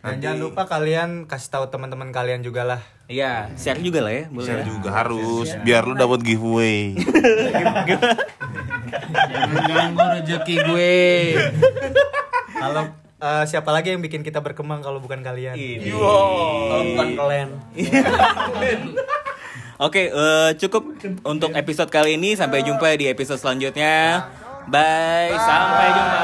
Dan 0.00 0.16
jangan 0.24 0.38
lupa 0.40 0.64
kalian 0.64 1.28
kasih 1.28 1.52
tahu 1.52 1.64
teman-teman 1.68 2.08
kalian 2.08 2.40
juga 2.40 2.64
lah. 2.64 2.80
Iya, 3.04 3.52
share 3.58 3.84
juga 3.84 4.00
lah 4.00 4.12
ya, 4.16 4.24
boleh. 4.32 4.46
Share 4.48 4.62
ya. 4.64 4.66
juga 4.70 4.88
harus 4.96 5.48
biar 5.60 5.84
lu 5.84 5.92
dapat 5.92 6.24
giveaway. 6.24 6.96
Ganggu 9.68 10.06
rezeki 10.16 10.56
gue. 10.64 10.96
Kalau 12.56 12.82
eh, 13.20 13.44
siapa 13.44 13.70
lagi 13.76 13.92
yang 13.92 14.00
bikin 14.00 14.24
kita 14.24 14.40
berkembang 14.40 14.80
kalau 14.80 15.04
bukan 15.04 15.20
kalian? 15.20 15.52
Kalau 15.92 16.82
bukan 16.96 17.08
kalian. 17.20 17.48
Oke, 19.84 20.12
eh, 20.12 20.50
cukup 20.56 20.96
untuk 21.28 21.52
episode 21.52 21.92
kali 21.92 22.16
ini. 22.16 22.40
Sampai 22.40 22.64
jumpa 22.64 22.88
di 22.96 23.04
episode 23.04 23.40
selanjutnya. 23.40 24.24
Bye, 24.64 25.36
sampai 25.36 25.86
jumpa. 25.92 26.20